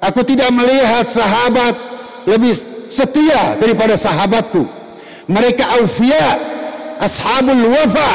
Aku 0.00 0.24
tidak 0.24 0.48
melihat 0.54 1.10
sahabat 1.12 1.74
lebih 2.24 2.56
setia 2.88 3.60
daripada 3.60 3.94
sahabatku. 4.00 4.64
Mereka 5.28 5.84
aufiyah 5.84 6.40
ashabul 6.98 7.68
wafa. 7.68 8.12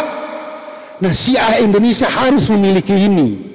Nah 1.00 1.14
Syiah 1.14 1.62
Indonesia 1.62 2.10
harus 2.10 2.50
memiliki 2.50 2.96
ini. 2.96 3.54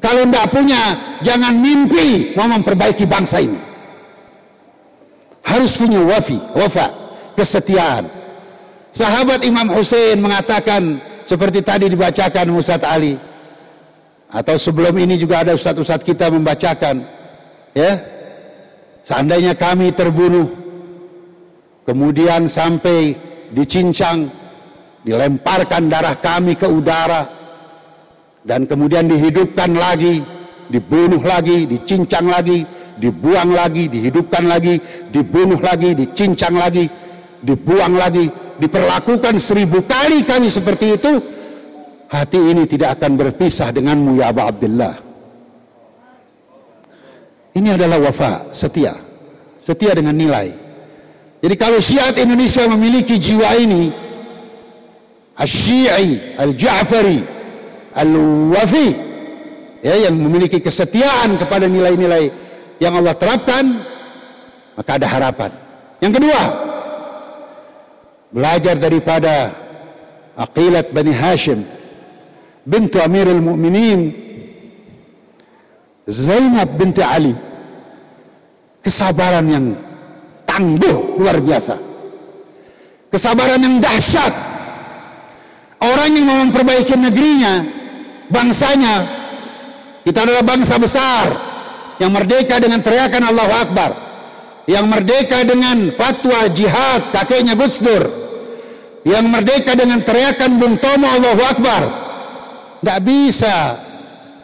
Kalau 0.00 0.24
tidak 0.24 0.48
punya, 0.48 0.82
jangan 1.20 1.60
mimpi 1.60 2.32
mau 2.32 2.48
memperbaiki 2.48 3.04
bangsa 3.04 3.44
ini. 3.44 3.60
Harus 5.44 5.76
punya 5.76 6.00
wafi, 6.00 6.40
wafa, 6.56 6.88
kesetiaan. 7.36 8.08
Sahabat 8.96 9.44
Imam 9.44 9.68
Hussein 9.70 10.18
mengatakan 10.18 11.09
seperti 11.30 11.62
tadi 11.62 11.86
dibacakan 11.86 12.50
Ustaz 12.58 12.82
Ali. 12.82 13.14
Atau 14.30 14.58
sebelum 14.58 14.94
ini 14.98 15.18
juga 15.18 15.42
ada 15.42 15.58
ustaz-ustaz 15.58 16.06
kita 16.06 16.30
membacakan 16.30 17.02
ya. 17.74 17.98
Seandainya 19.02 19.58
kami 19.58 19.90
terbunuh 19.90 20.46
kemudian 21.82 22.46
sampai 22.46 23.18
dicincang 23.50 24.30
dilemparkan 25.02 25.90
darah 25.90 26.14
kami 26.14 26.54
ke 26.54 26.62
udara 26.62 27.26
dan 28.46 28.70
kemudian 28.70 29.10
dihidupkan 29.10 29.74
lagi 29.74 30.22
dibunuh 30.70 31.18
lagi 31.18 31.66
dicincang 31.66 32.30
lagi 32.30 32.62
dibuang 33.02 33.50
lagi 33.50 33.90
dihidupkan 33.90 34.46
lagi 34.46 34.78
dibunuh 35.10 35.58
lagi 35.58 35.90
dicincang 35.98 36.54
lagi 36.54 36.86
dibuang 37.40 37.96
lagi 37.96 38.28
diperlakukan 38.60 39.40
seribu 39.40 39.80
kali 39.84 40.22
kami 40.24 40.52
seperti 40.52 41.00
itu 41.00 41.12
hati 42.10 42.40
ini 42.40 42.68
tidak 42.68 43.00
akan 43.00 43.16
berpisah 43.16 43.72
denganmu 43.72 44.20
ya 44.20 44.34
Abu 44.34 44.42
Abdullah. 44.44 44.94
Ini 47.50 47.74
adalah 47.74 47.98
wafa 47.98 48.54
setia. 48.54 48.94
Setia 49.66 49.92
dengan 49.94 50.14
nilai. 50.14 50.54
Jadi 51.40 51.54
kalau 51.56 51.80
syiat 51.80 52.20
Indonesia 52.20 52.68
memiliki 52.68 53.16
jiwa 53.16 53.56
ini 53.56 53.90
Al-Syi'i, 55.40 56.36
Al-Ja'fari, 56.36 57.24
Al-Wafi 57.96 58.88
ya, 59.80 59.94
yang 60.08 60.20
memiliki 60.20 60.60
kesetiaan 60.60 61.40
kepada 61.40 61.64
nilai-nilai 61.64 62.28
yang 62.76 62.92
Allah 62.92 63.16
terapkan 63.16 63.64
maka 64.76 64.90
ada 65.00 65.08
harapan. 65.08 65.50
Yang 66.00 66.12
kedua, 66.20 66.40
belajar 68.30 68.78
daripada 68.78 69.54
Aqilat 70.38 70.94
Bani 70.94 71.12
Hashim 71.12 71.66
bintu 72.64 73.02
Amirul 73.02 73.42
Mu'minin 73.42 74.30
Zainab 76.10 76.74
binti 76.74 77.02
Ali. 77.04 77.34
Kesabaran 78.80 79.46
yang 79.46 79.66
tangguh 80.48 81.20
luar 81.20 81.38
biasa. 81.38 81.76
Kesabaran 83.12 83.60
yang 83.60 83.76
dahsyat. 83.78 84.32
Orang 85.80 86.12
yang 86.12 86.26
mau 86.28 86.38
memperbaiki 86.44 86.92
negerinya, 86.92 87.64
bangsanya, 88.28 88.94
kita 90.04 90.28
adalah 90.28 90.44
bangsa 90.44 90.76
besar 90.76 91.26
yang 91.96 92.12
merdeka 92.12 92.60
dengan 92.60 92.84
teriakan 92.84 93.32
Allahu 93.32 93.52
Akbar, 93.52 93.90
yang 94.68 94.92
merdeka 94.92 95.40
dengan 95.44 95.88
fatwa 95.96 96.52
jihad 96.52 97.12
kakeknya 97.16 97.56
Gus 97.56 97.80
Dur, 97.80 98.19
yang 99.04 99.24
merdeka 99.28 99.72
dengan 99.72 100.04
teriakan 100.04 100.60
Bung 100.60 100.76
Tomo 100.76 101.08
Allahu 101.08 101.42
Akbar. 101.44 101.82
Tidak 102.80 103.00
bisa 103.04 103.56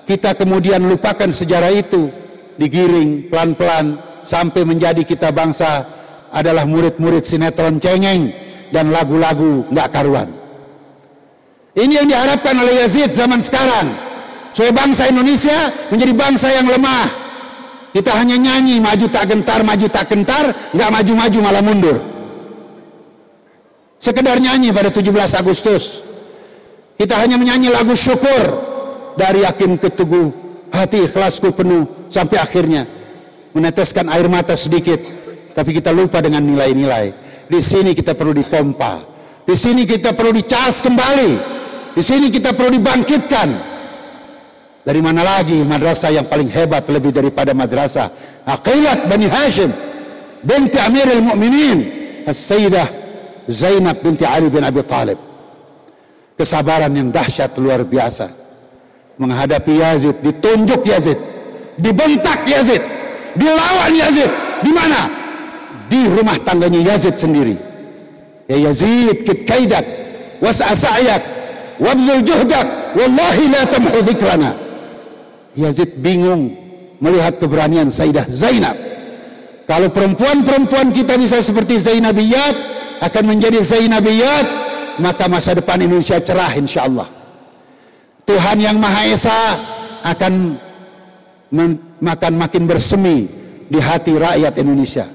kita 0.07 0.37
kemudian 0.37 0.85
lupakan 0.87 1.29
sejarah 1.33 1.73
itu, 1.73 2.09
digiring 2.61 3.29
pelan-pelan 3.29 4.01
sampai 4.29 4.63
menjadi 4.65 5.03
kita 5.03 5.33
bangsa 5.33 5.85
adalah 6.33 6.69
murid-murid 6.69 7.25
sinetron 7.25 7.81
cengeng 7.81 8.33
dan 8.71 8.93
lagu-lagu 8.93 9.65
nggak 9.73 9.89
karuan. 9.93 10.29
Ini 11.77 11.93
yang 12.03 12.09
diharapkan 12.09 12.57
oleh 12.57 12.85
Yazid 12.85 13.13
zaman 13.13 13.45
sekarang. 13.45 13.93
Supaya 14.57 14.73
bangsa 14.73 15.13
Indonesia 15.13 15.69
menjadi 15.93 16.13
bangsa 16.17 16.49
yang 16.49 16.65
lemah. 16.65 17.13
Kita 17.93 18.17
hanya 18.17 18.41
nyanyi 18.41 18.81
maju 18.81 19.05
tak 19.13 19.29
gentar, 19.29 19.61
maju 19.61 19.87
tak 19.89 20.09
gentar, 20.09 20.45
nggak 20.73 20.91
maju-maju 20.93 21.39
malah 21.45 21.61
mundur. 21.65 22.16
Sekedar 24.07 24.39
nyanyi 24.39 24.71
pada 24.71 24.87
17 24.87 25.11
Agustus. 25.35 25.99
Kita 26.95 27.19
hanya 27.19 27.35
menyanyi 27.35 27.75
lagu 27.75 27.99
syukur 27.99 28.39
dari 29.19 29.43
yakin 29.43 29.75
ketuguh 29.83 30.31
hati 30.71 31.11
ikhlasku 31.11 31.51
penuh 31.51 32.07
sampai 32.07 32.39
akhirnya. 32.39 32.87
Meneteskan 33.51 34.07
air 34.07 34.31
mata 34.31 34.55
sedikit 34.55 35.03
tapi 35.59 35.75
kita 35.75 35.91
lupa 35.91 36.23
dengan 36.23 36.47
nilai-nilai. 36.47 37.11
Di 37.51 37.59
sini 37.59 37.99
kita 37.99 38.15
perlu 38.15 38.31
dipompa. 38.31 39.03
Di 39.43 39.59
sini 39.59 39.83
kita 39.83 40.15
perlu 40.15 40.39
dicas 40.39 40.79
kembali. 40.79 41.33
Di 41.99 42.03
sini 42.07 42.31
kita 42.31 42.55
perlu 42.55 42.79
dibangkitkan. 42.79 43.49
Dari 44.87 45.01
mana 45.03 45.27
lagi 45.27 45.59
madrasah 45.67 46.15
yang 46.15 46.31
paling 46.31 46.47
hebat 46.47 46.87
lebih 46.87 47.11
daripada 47.11 47.51
madrasah? 47.51 48.07
Aqilat 48.47 49.11
Bani 49.11 49.27
Hashim 49.27 49.75
binti 50.47 50.79
Amirul 50.79 51.27
Mu'minin 51.27 51.79
As-Sayyidah 52.23 53.06
Zainab 53.47 54.03
binti 54.03 54.27
Ali 54.27 54.51
bin 54.51 54.63
Abi 54.63 54.83
Talib. 54.87 55.19
Kesabaran 56.37 56.93
yang 56.93 57.09
dahsyat 57.09 57.57
luar 57.57 57.81
biasa 57.81 58.29
menghadapi 59.17 59.81
Yazid, 59.81 60.21
ditunjuk 60.21 60.85
Yazid, 60.85 61.17
dibentak 61.81 62.45
Yazid, 62.45 62.85
dilawan 63.41 63.93
Yazid. 63.97 64.29
Di 64.61 64.71
mana? 64.73 65.09
Di 65.89 66.05
rumah 66.13 66.37
tangganya 66.45 66.93
Yazid 66.93 67.17
sendiri. 67.17 67.57
Ya 68.53 68.69
Yazid, 68.69 69.25
kit 69.25 69.49
kaidak, 69.49 69.89
was'a 70.45 70.77
sa'yak, 70.77 71.37
wabzul 71.81 72.23
juhdak 72.25 72.67
wallahi 72.97 73.45
la 73.53 73.63
tamhu 73.69 73.99
dhikrana 74.05 74.51
Yazid 75.57 76.01
bingung 76.01 76.53
melihat 77.01 77.41
keberanian 77.41 77.89
Sayyidah 77.93 78.29
Zainab 78.33 78.77
kalau 79.69 79.91
perempuan-perempuan 79.93 80.93
kita 80.93 81.17
bisa 81.21 81.41
seperti 81.41 81.81
Zainabiyat 81.81 82.57
akan 83.01 83.25
menjadi 83.27 83.61
Zainabiyat 83.61 84.47
maka 85.01 85.29
masa 85.29 85.53
depan 85.53 85.81
Indonesia 85.81 86.17
cerah 86.21 86.53
insyaallah. 86.57 87.09
Tuhan 88.27 88.59
yang 88.59 88.77
Maha 88.81 89.07
Esa 89.07 89.41
akan 90.03 90.59
makan 92.03 92.33
makin 92.35 92.65
bersemi 92.67 93.31
di 93.71 93.79
hati 93.79 94.19
rakyat 94.19 94.55
Indonesia. 94.59 95.07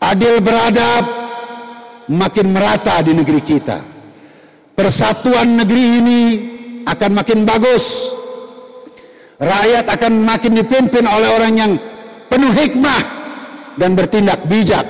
Adil 0.00 0.40
beradab 0.40 1.04
makin 2.08 2.46
merata 2.52 3.00
di 3.00 3.12
negeri 3.16 3.40
kita. 3.40 3.78
Persatuan 4.76 5.60
negeri 5.60 5.84
ini 6.00 6.20
akan 6.88 7.10
makin 7.12 7.44
bagus. 7.44 8.16
Rakyat 9.40 9.88
akan 9.88 10.12
makin 10.24 10.52
dipimpin 10.60 11.04
oleh 11.08 11.28
orang 11.32 11.54
yang 11.56 11.72
penuh 12.28 12.52
hikmah 12.52 13.00
dan 13.80 13.96
bertindak 13.96 14.44
bijak 14.44 14.84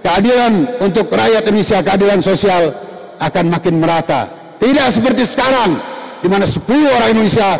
keadilan 0.00 0.80
untuk 0.80 1.08
rakyat 1.12 1.44
Indonesia 1.48 1.78
keadilan 1.84 2.20
sosial 2.20 2.72
akan 3.20 3.44
makin 3.52 3.80
merata. 3.80 4.28
Tidak 4.60 4.88
seperti 4.92 5.24
sekarang 5.24 5.80
di 6.20 6.28
mana 6.28 6.44
10 6.44 6.60
orang 6.68 7.10
Indonesia 7.16 7.56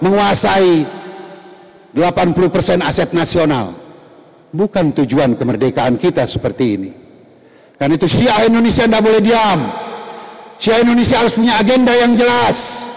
menguasai 0.00 0.84
80% 1.92 2.80
aset 2.80 3.10
nasional. 3.12 3.76
Bukan 4.50 4.90
tujuan 5.02 5.38
kemerdekaan 5.38 5.94
kita 6.00 6.26
seperti 6.26 6.64
ini. 6.74 6.90
Karena 7.78 7.94
itu 7.94 8.10
Syiah 8.10 8.44
Indonesia 8.44 8.84
tidak 8.84 9.02
boleh 9.04 9.20
diam. 9.22 9.60
Syiah 10.58 10.82
Indonesia 10.82 11.16
harus 11.22 11.32
punya 11.38 11.56
agenda 11.60 11.94
yang 11.94 12.18
jelas. 12.18 12.90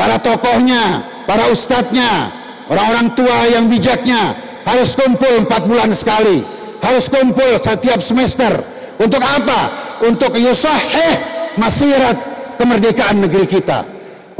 para 0.00 0.16
tokohnya, 0.16 1.04
para 1.28 1.52
ustadznya, 1.52 2.32
orang-orang 2.72 3.12
tua 3.12 3.52
yang 3.52 3.68
bijaknya 3.68 4.32
harus 4.64 4.96
kumpul 4.96 5.44
empat 5.44 5.68
bulan 5.68 5.92
sekali, 5.92 6.40
harus 6.80 7.06
kumpul 7.08 7.56
setiap 7.60 8.00
semester. 8.04 8.60
Untuk 9.00 9.20
apa? 9.24 9.60
Untuk 10.04 10.36
yusahih 10.36 11.20
masirat 11.56 12.16
kemerdekaan 12.60 13.24
negeri 13.24 13.46
kita. 13.48 13.84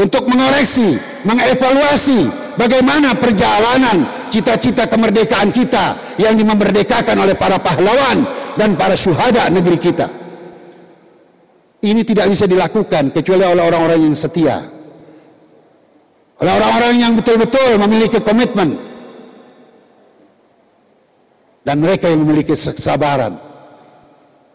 Untuk 0.00 0.24
mengoreksi, 0.28 0.96
mengevaluasi 1.28 2.28
bagaimana 2.56 3.12
perjalanan 3.16 4.28
cita-cita 4.32 4.88
kemerdekaan 4.88 5.52
kita 5.52 6.16
yang 6.16 6.36
dimerdekakan 6.36 7.20
oleh 7.20 7.36
para 7.36 7.60
pahlawan 7.60 8.24
dan 8.56 8.76
para 8.76 8.96
syuhada 8.96 9.48
negeri 9.52 9.76
kita. 9.76 10.08
Ini 11.80 12.04
tidak 12.04 12.32
bisa 12.32 12.44
dilakukan 12.44 13.12
kecuali 13.12 13.44
oleh 13.44 13.64
orang-orang 13.64 14.00
yang 14.04 14.16
setia 14.16 14.80
oleh 16.40 16.52
orang-orang 16.56 16.94
yang 16.96 17.12
betul-betul 17.20 17.76
memiliki 17.76 18.16
komitmen 18.24 18.80
dan 21.70 21.78
mereka 21.78 22.10
yang 22.10 22.26
memiliki 22.26 22.50
kesabaran 22.58 23.38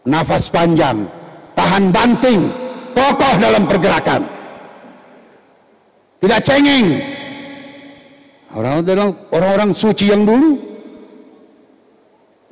nafas 0.04 0.52
panjang 0.52 1.08
tahan 1.56 1.88
banting 1.88 2.52
kokoh 2.92 3.34
dalam 3.40 3.64
pergerakan. 3.64 4.28
Tidak 6.20 6.40
cengeng. 6.44 7.00
Orang-orang 9.32 9.72
suci 9.72 10.12
yang 10.12 10.28
dulu 10.28 10.60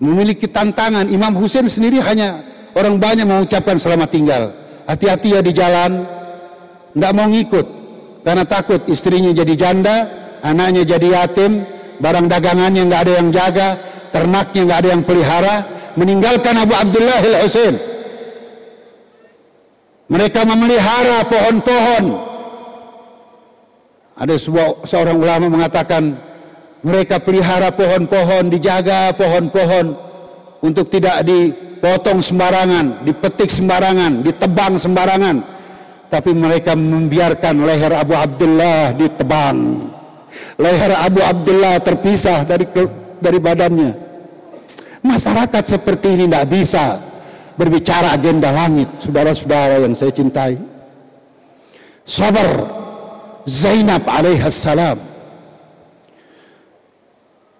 memiliki 0.01 0.49
tantangan. 0.49 1.12
Imam 1.12 1.37
Hussein 1.37 1.69
sendiri 1.69 2.01
hanya 2.01 2.41
orang 2.73 2.97
banyak 2.97 3.29
mengucapkan 3.29 3.77
selamat 3.77 4.09
tinggal. 4.12 4.43
Hati-hati 4.89 5.29
ya 5.37 5.41
di 5.45 5.53
jalan. 5.53 6.09
Tidak 6.97 7.12
mau 7.12 7.29
ngikut. 7.29 7.67
Karena 8.25 8.45
takut 8.49 8.81
istrinya 8.89 9.29
jadi 9.33 9.53
janda, 9.57 9.97
anaknya 10.41 10.97
jadi 10.97 11.21
yatim, 11.21 11.65
barang 12.01 12.25
dagangannya 12.29 12.89
nggak 12.89 13.03
ada 13.05 13.12
yang 13.21 13.29
jaga, 13.29 13.69
ternaknya 14.15 14.61
nggak 14.62 14.81
ada 14.87 14.91
yang 14.95 15.03
pelihara, 15.03 15.55
meninggalkan 15.99 16.55
Abu 16.55 16.75
Abdullah 16.79 17.19
al 17.19 17.37
Husain. 17.43 17.75
Mereka 20.07 20.47
memelihara 20.47 21.27
pohon-pohon. 21.27 22.05
Ada 24.15 24.39
sebuah 24.39 24.87
seorang 24.87 25.19
ulama 25.19 25.51
mengatakan 25.51 26.15
mereka 26.87 27.19
pelihara 27.19 27.75
pohon-pohon, 27.75 28.47
dijaga 28.47 29.11
pohon-pohon 29.19 29.99
untuk 30.62 30.87
tidak 30.87 31.27
dipotong 31.27 32.23
sembarangan, 32.23 33.03
dipetik 33.03 33.51
sembarangan, 33.51 34.23
ditebang 34.23 34.79
sembarangan 34.79 35.37
tapi 36.15 36.31
mereka 36.31 36.79
membiarkan 36.79 37.67
leher 37.67 37.91
Abu 37.99 38.15
Abdullah 38.15 38.95
ditebang. 38.95 39.91
Leher 40.62 40.95
Abu 40.95 41.19
Abdullah 41.19 41.83
terpisah 41.83 42.47
dari 42.47 42.71
dari 43.19 43.39
badannya. 43.43 43.91
Masyarakat 45.05 45.65
seperti 45.69 46.17
ini 46.17 46.25
tidak 46.25 46.49
bisa 46.49 46.97
berbicara 47.61 48.17
agenda 48.17 48.49
langit, 48.49 48.89
saudara-saudara 49.05 49.85
yang 49.85 49.93
saya 49.93 50.09
cintai. 50.17 50.57
Sabar 52.09 52.65
Zainab 53.45 54.09
alaihissalam. 54.09 54.97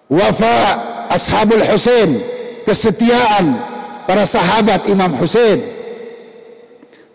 Wafa 0.09 0.57
Ashabul 1.13 1.61
Husain, 1.69 2.25
kesetiaan 2.65 3.61
para 4.09 4.25
sahabat 4.25 4.89
Imam 4.89 5.13
Husain 5.21 5.61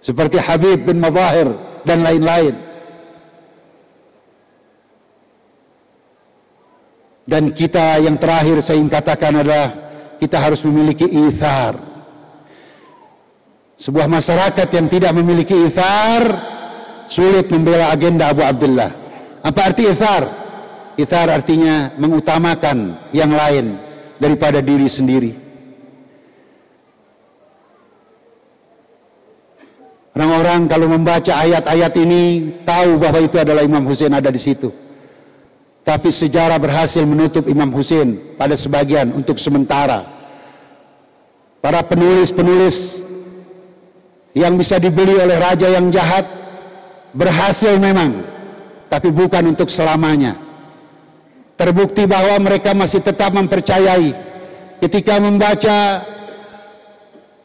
seperti 0.06 0.38
Habib 0.38 0.86
bin 0.86 1.02
Mazahir 1.02 1.58
dan 1.90 2.06
lain-lain. 2.06 2.54
Dan 7.30 7.54
kita 7.54 8.02
yang 8.02 8.18
terakhir 8.18 8.62
saya 8.62 8.82
ingin 8.82 8.90
katakan 8.90 9.38
adalah 9.38 9.89
kita 10.20 10.38
harus 10.38 10.60
memiliki 10.68 11.08
ithar. 11.08 11.80
Sebuah 13.80 14.12
masyarakat 14.12 14.68
yang 14.76 14.92
tidak 14.92 15.16
memiliki 15.16 15.56
ithar 15.56 16.28
sulit 17.08 17.48
membela 17.48 17.96
agenda 17.96 18.28
Abu 18.28 18.44
Abdullah. 18.44 18.92
Apa 19.40 19.72
arti 19.72 19.88
ithar? 19.88 20.28
Ithar 21.00 21.32
artinya 21.32 21.96
mengutamakan 21.96 23.00
yang 23.16 23.32
lain 23.32 23.80
daripada 24.20 24.60
diri 24.60 24.92
sendiri. 24.92 25.32
Orang-orang 30.12 30.68
kalau 30.68 30.92
membaca 30.92 31.32
ayat-ayat 31.32 31.96
ini 31.96 32.52
tahu 32.68 33.00
bahwa 33.00 33.24
itu 33.24 33.40
adalah 33.40 33.64
Imam 33.64 33.88
Hussein 33.88 34.12
ada 34.12 34.28
di 34.28 34.36
situ. 34.36 34.68
Tapi 35.90 36.14
sejarah 36.14 36.62
berhasil 36.62 37.02
menutup 37.02 37.50
Imam 37.50 37.74
Hussein 37.74 38.38
pada 38.38 38.54
sebagian 38.54 39.10
untuk 39.10 39.42
sementara. 39.42 40.06
Para 41.66 41.82
penulis-penulis 41.82 43.02
yang 44.38 44.54
bisa 44.54 44.78
dibeli 44.78 45.18
oleh 45.18 45.42
raja 45.42 45.66
yang 45.66 45.90
jahat 45.90 46.30
berhasil 47.18 47.74
memang, 47.82 48.22
tapi 48.86 49.10
bukan 49.10 49.50
untuk 49.50 49.66
selamanya. 49.74 50.38
Terbukti 51.58 52.06
bahwa 52.06 52.38
mereka 52.38 52.78
masih 52.78 53.02
tetap 53.02 53.34
mempercayai 53.34 54.14
ketika 54.86 55.18
membaca 55.18 56.06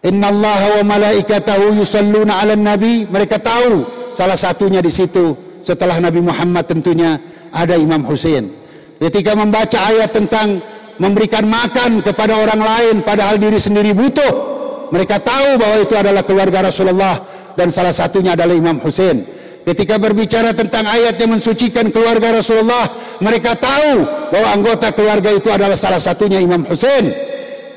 Inna 0.05 0.29
Allah 0.29 0.85
wa 0.85 1.01
malaikatahu 1.01 1.81
yusalluna 1.81 2.45
ala 2.45 2.61
nabi. 2.61 3.09
Mereka 3.09 3.41
tahu 3.41 3.89
salah 4.13 4.37
satunya 4.37 4.85
di 4.85 4.93
situ 4.93 5.33
setelah 5.65 5.97
Nabi 5.97 6.21
Muhammad 6.21 6.69
tentunya 6.69 7.17
ada 7.55 7.79
Imam 7.79 8.03
Hussein. 8.03 8.51
Ketika 8.99 9.39
membaca 9.39 9.79
ayat 9.79 10.11
tentang 10.11 10.61
memberikan 10.99 11.47
makan 11.47 12.03
kepada 12.05 12.39
orang 12.39 12.61
lain 12.63 12.95
padahal 13.03 13.39
diri 13.39 13.59
sendiri 13.59 13.91
butuh. 13.95 14.53
Mereka 14.93 15.27
tahu 15.27 15.59
bahwa 15.59 15.77
itu 15.83 15.95
adalah 15.97 16.23
keluarga 16.23 16.71
Rasulullah 16.71 17.17
dan 17.59 17.73
salah 17.75 17.91
satunya 17.91 18.39
adalah 18.39 18.55
Imam 18.55 18.79
Hussein. 18.79 19.27
Ketika 19.65 19.97
berbicara 19.97 20.53
tentang 20.53 20.85
ayat 20.85 21.17
yang 21.17 21.41
mensucikan 21.41 21.89
keluarga 21.89 22.37
Rasulullah, 22.37 23.17
mereka 23.25 23.57
tahu 23.57 24.05
bahwa 24.29 24.49
anggota 24.53 24.93
keluarga 24.93 25.33
itu 25.33 25.49
adalah 25.49 25.75
salah 25.75 25.99
satunya 25.99 26.37
Imam 26.37 26.69
Hussein. 26.69 27.11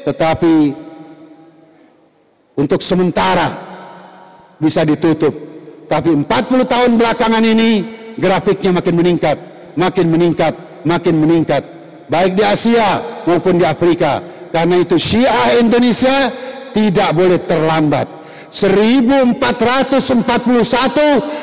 Tetapi 0.04 0.76
untuk 2.60 2.84
sementara 2.84 3.56
bisa 4.60 4.84
ditutup. 4.84 5.32
Tapi 5.88 6.12
40 6.12 6.28
tahun 6.68 6.92
belakangan 7.00 7.44
ini 7.48 7.70
grafiknya 8.20 8.76
makin 8.76 8.96
meningkat, 9.00 9.40
makin 9.78 10.10
meningkat, 10.10 10.58
makin 10.84 11.16
meningkat. 11.22 11.64
Baik 12.10 12.36
di 12.36 12.44
Asia 12.44 13.00
maupun 13.30 13.62
di 13.62 13.66
Afrika. 13.68 14.20
Karena 14.50 14.82
itu 14.82 14.98
Syiah 14.98 15.60
Indonesia 15.62 16.32
tidak 16.74 17.14
boleh 17.14 17.38
terlambat. 17.46 18.08
1441 18.48 19.38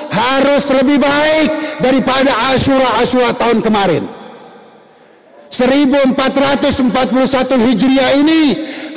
harus 0.09 0.65
lebih 0.73 0.99
baik 0.99 1.49
daripada 1.79 2.33
Ashura-Ashura 2.51 3.37
tahun 3.39 3.61
kemarin. 3.63 4.09
1441 5.53 6.19
Hijriah 7.55 8.11
ini 8.19 8.43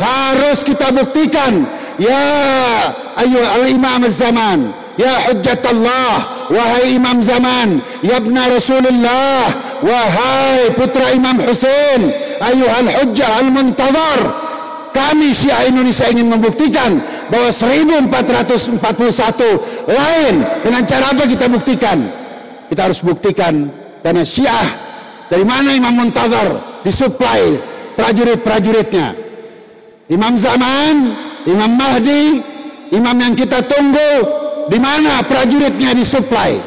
harus 0.01 0.65
kita 0.65 0.89
buktikan 0.89 1.69
Ya 1.97 2.29
ayuh 3.17 3.41
al-imam 3.41 4.05
zaman 4.05 4.69
Ya 4.97 5.29
Allah 5.29 6.13
Wahai 6.49 6.97
imam 6.97 7.21
zaman 7.21 7.81
Ya 8.01 8.17
ibna 8.17 8.49
Rasulullah 8.49 9.53
Wahai 9.85 10.73
putra 10.73 11.13
imam 11.13 11.37
Hussein 11.45 12.09
Ayuh 12.37 12.69
al-hujjah 12.69 13.41
al-muntazar. 13.41 14.19
Kami 14.93 15.33
Syiah 15.33 15.69
Indonesia 15.69 16.09
ingin 16.09 16.29
membuktikan 16.29 17.01
Bahwa 17.29 17.49
1441 17.53 18.81
lain. 19.85 20.35
Dengan 20.65 20.81
cara 20.85 21.05
apa 21.13 21.23
kita 21.29 21.45
buktikan? 21.45 22.09
Kita 22.69 22.89
harus 22.89 22.99
buktikan 23.05 23.69
Karena 24.01 24.25
Syiah 24.25 24.67
Dari 25.29 25.45
mana 25.45 25.77
imam 25.77 25.93
muntazar 25.93 26.81
Disuplai 26.81 27.57
prajurit-prajuritnya. 27.97 29.17
Imam 30.07 30.37
zaman 30.37 31.27
Imam 31.47 31.79
Mahdi, 31.79 32.43
imam 32.91 33.15
yang 33.15 33.31
kita 33.31 33.63
tunggu, 33.63 34.11
di 34.68 34.78
mana 34.80 35.24
prajuritnya 35.24 35.95
disuplai? 35.95 36.59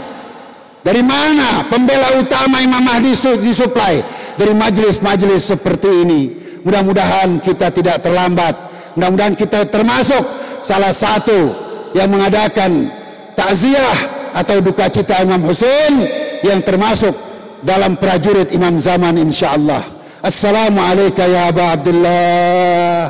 Dari 0.80 1.04
mana 1.04 1.68
pembela 1.68 2.16
utama 2.16 2.64
Imam 2.64 2.80
Mahdi 2.80 3.12
disuplai? 3.44 4.00
Dari 4.40 4.56
majelis-majelis 4.56 5.52
seperti 5.52 5.90
ini. 6.04 6.20
Mudah-mudahan 6.64 7.40
kita 7.44 7.68
tidak 7.68 8.00
terlambat. 8.00 8.56
Mudah-mudahan 8.96 9.36
kita 9.36 9.68
termasuk 9.68 10.24
salah 10.64 10.96
satu 10.96 11.52
yang 11.92 12.08
mengadakan 12.08 12.88
takziah 13.36 13.96
atau 14.32 14.64
duka 14.64 14.88
cita 14.88 15.20
Imam 15.20 15.44
Hussein 15.44 16.08
yang 16.40 16.64
termasuk 16.64 17.12
dalam 17.60 18.00
prajurit 18.00 18.48
Imam 18.52 18.80
zaman 18.80 19.20
insyaallah. 19.20 20.00
Assalamualaikum 20.24 21.28
ya 21.28 21.52
Aba 21.52 21.64
Abdullah. 21.76 23.00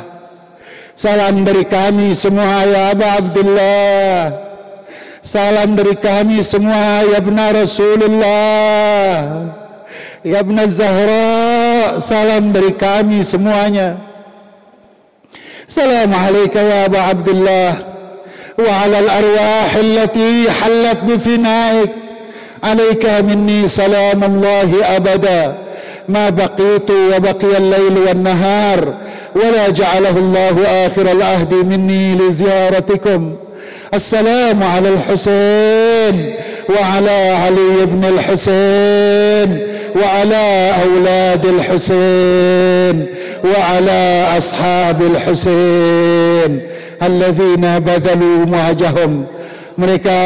Salam 0.95 1.43
dari 1.47 1.63
kami 1.63 2.11
semua 2.15 2.67
ya 2.67 2.91
Aba 2.91 3.19
Abdullah. 3.19 4.50
Salam 5.21 5.77
dari 5.77 5.93
kami 5.93 6.41
semua 6.41 7.05
ya 7.05 7.21
benar 7.21 7.53
Rasulullah. 7.53 9.45
Ya 10.25 10.41
benar 10.41 10.69
Zahra. 10.73 12.01
Salam 12.01 12.49
dari 12.49 12.73
kami 12.73 13.21
semuanya. 13.21 14.01
Assalamualaikum 15.69 16.61
ya 16.61 16.89
Abu 16.89 16.99
Abdullah. 16.99 17.91
وعلى 18.59 18.99
الأرواح 18.99 19.75
التي 19.75 20.51
حلت 20.51 20.97
بفنائك 21.03 21.89
عليك 22.63 23.05
مني 23.05 23.67
سلام 23.67 24.23
الله 24.23 24.95
أبدا 24.95 25.55
ما 26.09 26.29
بقيت 26.29 26.91
وبقي 26.91 27.57
الليل 27.57 27.97
والنهار 27.97 28.93
ولا 29.35 29.69
جعله 29.69 30.17
الله 30.17 30.55
آخر 30.85 31.11
العهد 31.11 31.53
مني 31.53 32.15
لزيارتكم 32.15 33.35
السلام 33.94 34.62
على 34.62 34.88
الحسين 34.88 36.34
وعلى 36.68 37.18
علي 37.44 37.86
بن 37.86 38.04
الحسين 38.04 39.58
وعلى 40.02 40.72
أولاد 40.84 41.46
الحسين 41.46 43.06
وعلى 43.44 44.26
أصحاب 44.38 45.02
الحسين 45.02 46.60
الذين 47.02 47.78
بذلوا 47.78 48.46
معجهم 48.46 49.26
mereka 49.76 50.18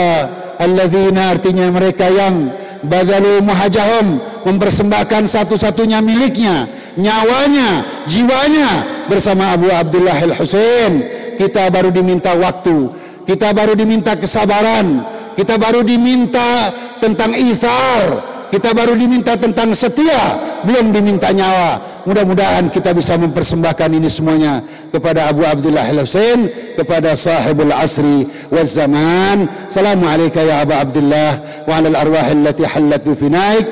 alladzina 0.63 1.35
artinya 1.35 1.67
mereka 1.75 2.07
yang 2.07 2.55
badalu 2.87 3.43
muhajahum 3.43 4.23
mempersembahkan 4.47 5.27
satu-satunya 5.27 5.99
miliknya 5.99 6.71
nyawanya 6.95 7.83
jiwanya 8.07 8.71
bersama 9.11 9.59
Abu 9.59 9.67
Abdullah 9.75 10.17
Al-Husain 10.23 11.03
kita 11.35 11.67
baru 11.73 11.91
diminta 11.91 12.31
waktu 12.39 12.95
kita 13.26 13.52
baru 13.52 13.74
diminta 13.74 14.14
kesabaran 14.16 15.02
kita 15.36 15.60
baru 15.60 15.84
diminta 15.84 16.72
tentang 17.02 17.36
ithar 17.36 18.24
kita 18.54 18.72
baru 18.72 18.96
diminta 18.96 19.36
tentang 19.36 19.74
setia 19.76 20.40
belum 20.64 20.94
diminta 20.96 21.34
nyawa 21.34 21.96
Mudah-mudahan 22.06 22.70
kita 22.70 22.94
bisa 22.94 23.18
mempersembahkan 23.18 23.90
ini 23.98 24.06
semuanya 24.06 24.62
kepada 24.94 25.26
Abu 25.26 25.42
Abdullah 25.42 25.90
Al-Husain, 25.90 26.54
kepada 26.78 27.18
sahibul 27.18 27.74
asri 27.74 28.30
wal 28.54 28.70
zaman. 28.70 29.50
Assalamualaikum 29.74 30.46
ya 30.46 30.62
Abu 30.62 30.78
Abdullah 30.78 31.66
wa 31.66 31.82
ala 31.82 31.98
al-arwah 31.98 32.30
allati 32.30 32.62
hallat 32.62 33.02
bi 33.02 33.18
finaik. 33.18 33.66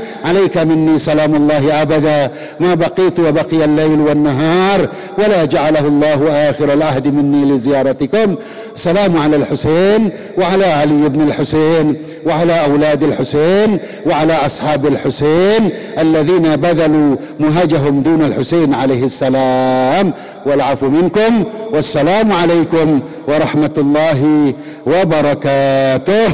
Minni 0.66 0.97
salamullahi 0.97 1.70
abada 1.70 2.34
ma 2.58 2.74
baqitu 2.74 3.30
wa 3.30 3.38
baqiya 3.38 3.70
al-lail 3.70 4.01
wan 4.01 4.26
nahar 4.26 4.82
wa 5.14 5.22
la 5.30 5.45
ja'alahu 5.45 5.93
Allah 5.93 6.20
akhir 6.49 6.74
al-ahd 6.74 7.06
minni 7.14 7.54
li 7.54 7.62
ziyaratikum. 7.62 8.41
سلام 8.76 9.17
على 9.17 9.36
الحسين 9.36 10.09
وعلى 10.38 10.65
علي 10.65 11.09
بن 11.09 11.21
الحسين 11.21 11.95
وعلى 12.26 12.65
أولاد 12.65 13.03
الحسين 13.03 13.80
وعلى 14.05 14.34
أصحاب 14.34 14.88
الحسين 14.88 15.69
الذين 15.99 16.55
بذلوا 16.55 17.15
مهجهم 17.39 18.01
دون 18.01 18.21
الحسين 18.21 18.74
عليه 18.74 19.05
السلام. 19.05 20.13
والعفو 20.45 20.89
منكم. 20.89 21.43
والسلام 21.71 22.32
عليكم 22.32 22.99
ورحمة 23.28 23.71
الله 23.78 24.53
وبركاته. 24.88 26.28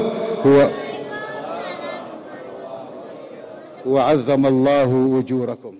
هو 0.45 0.69
وعظم 3.85 4.45
الله 4.45 5.23
أجوركم. 5.25 5.73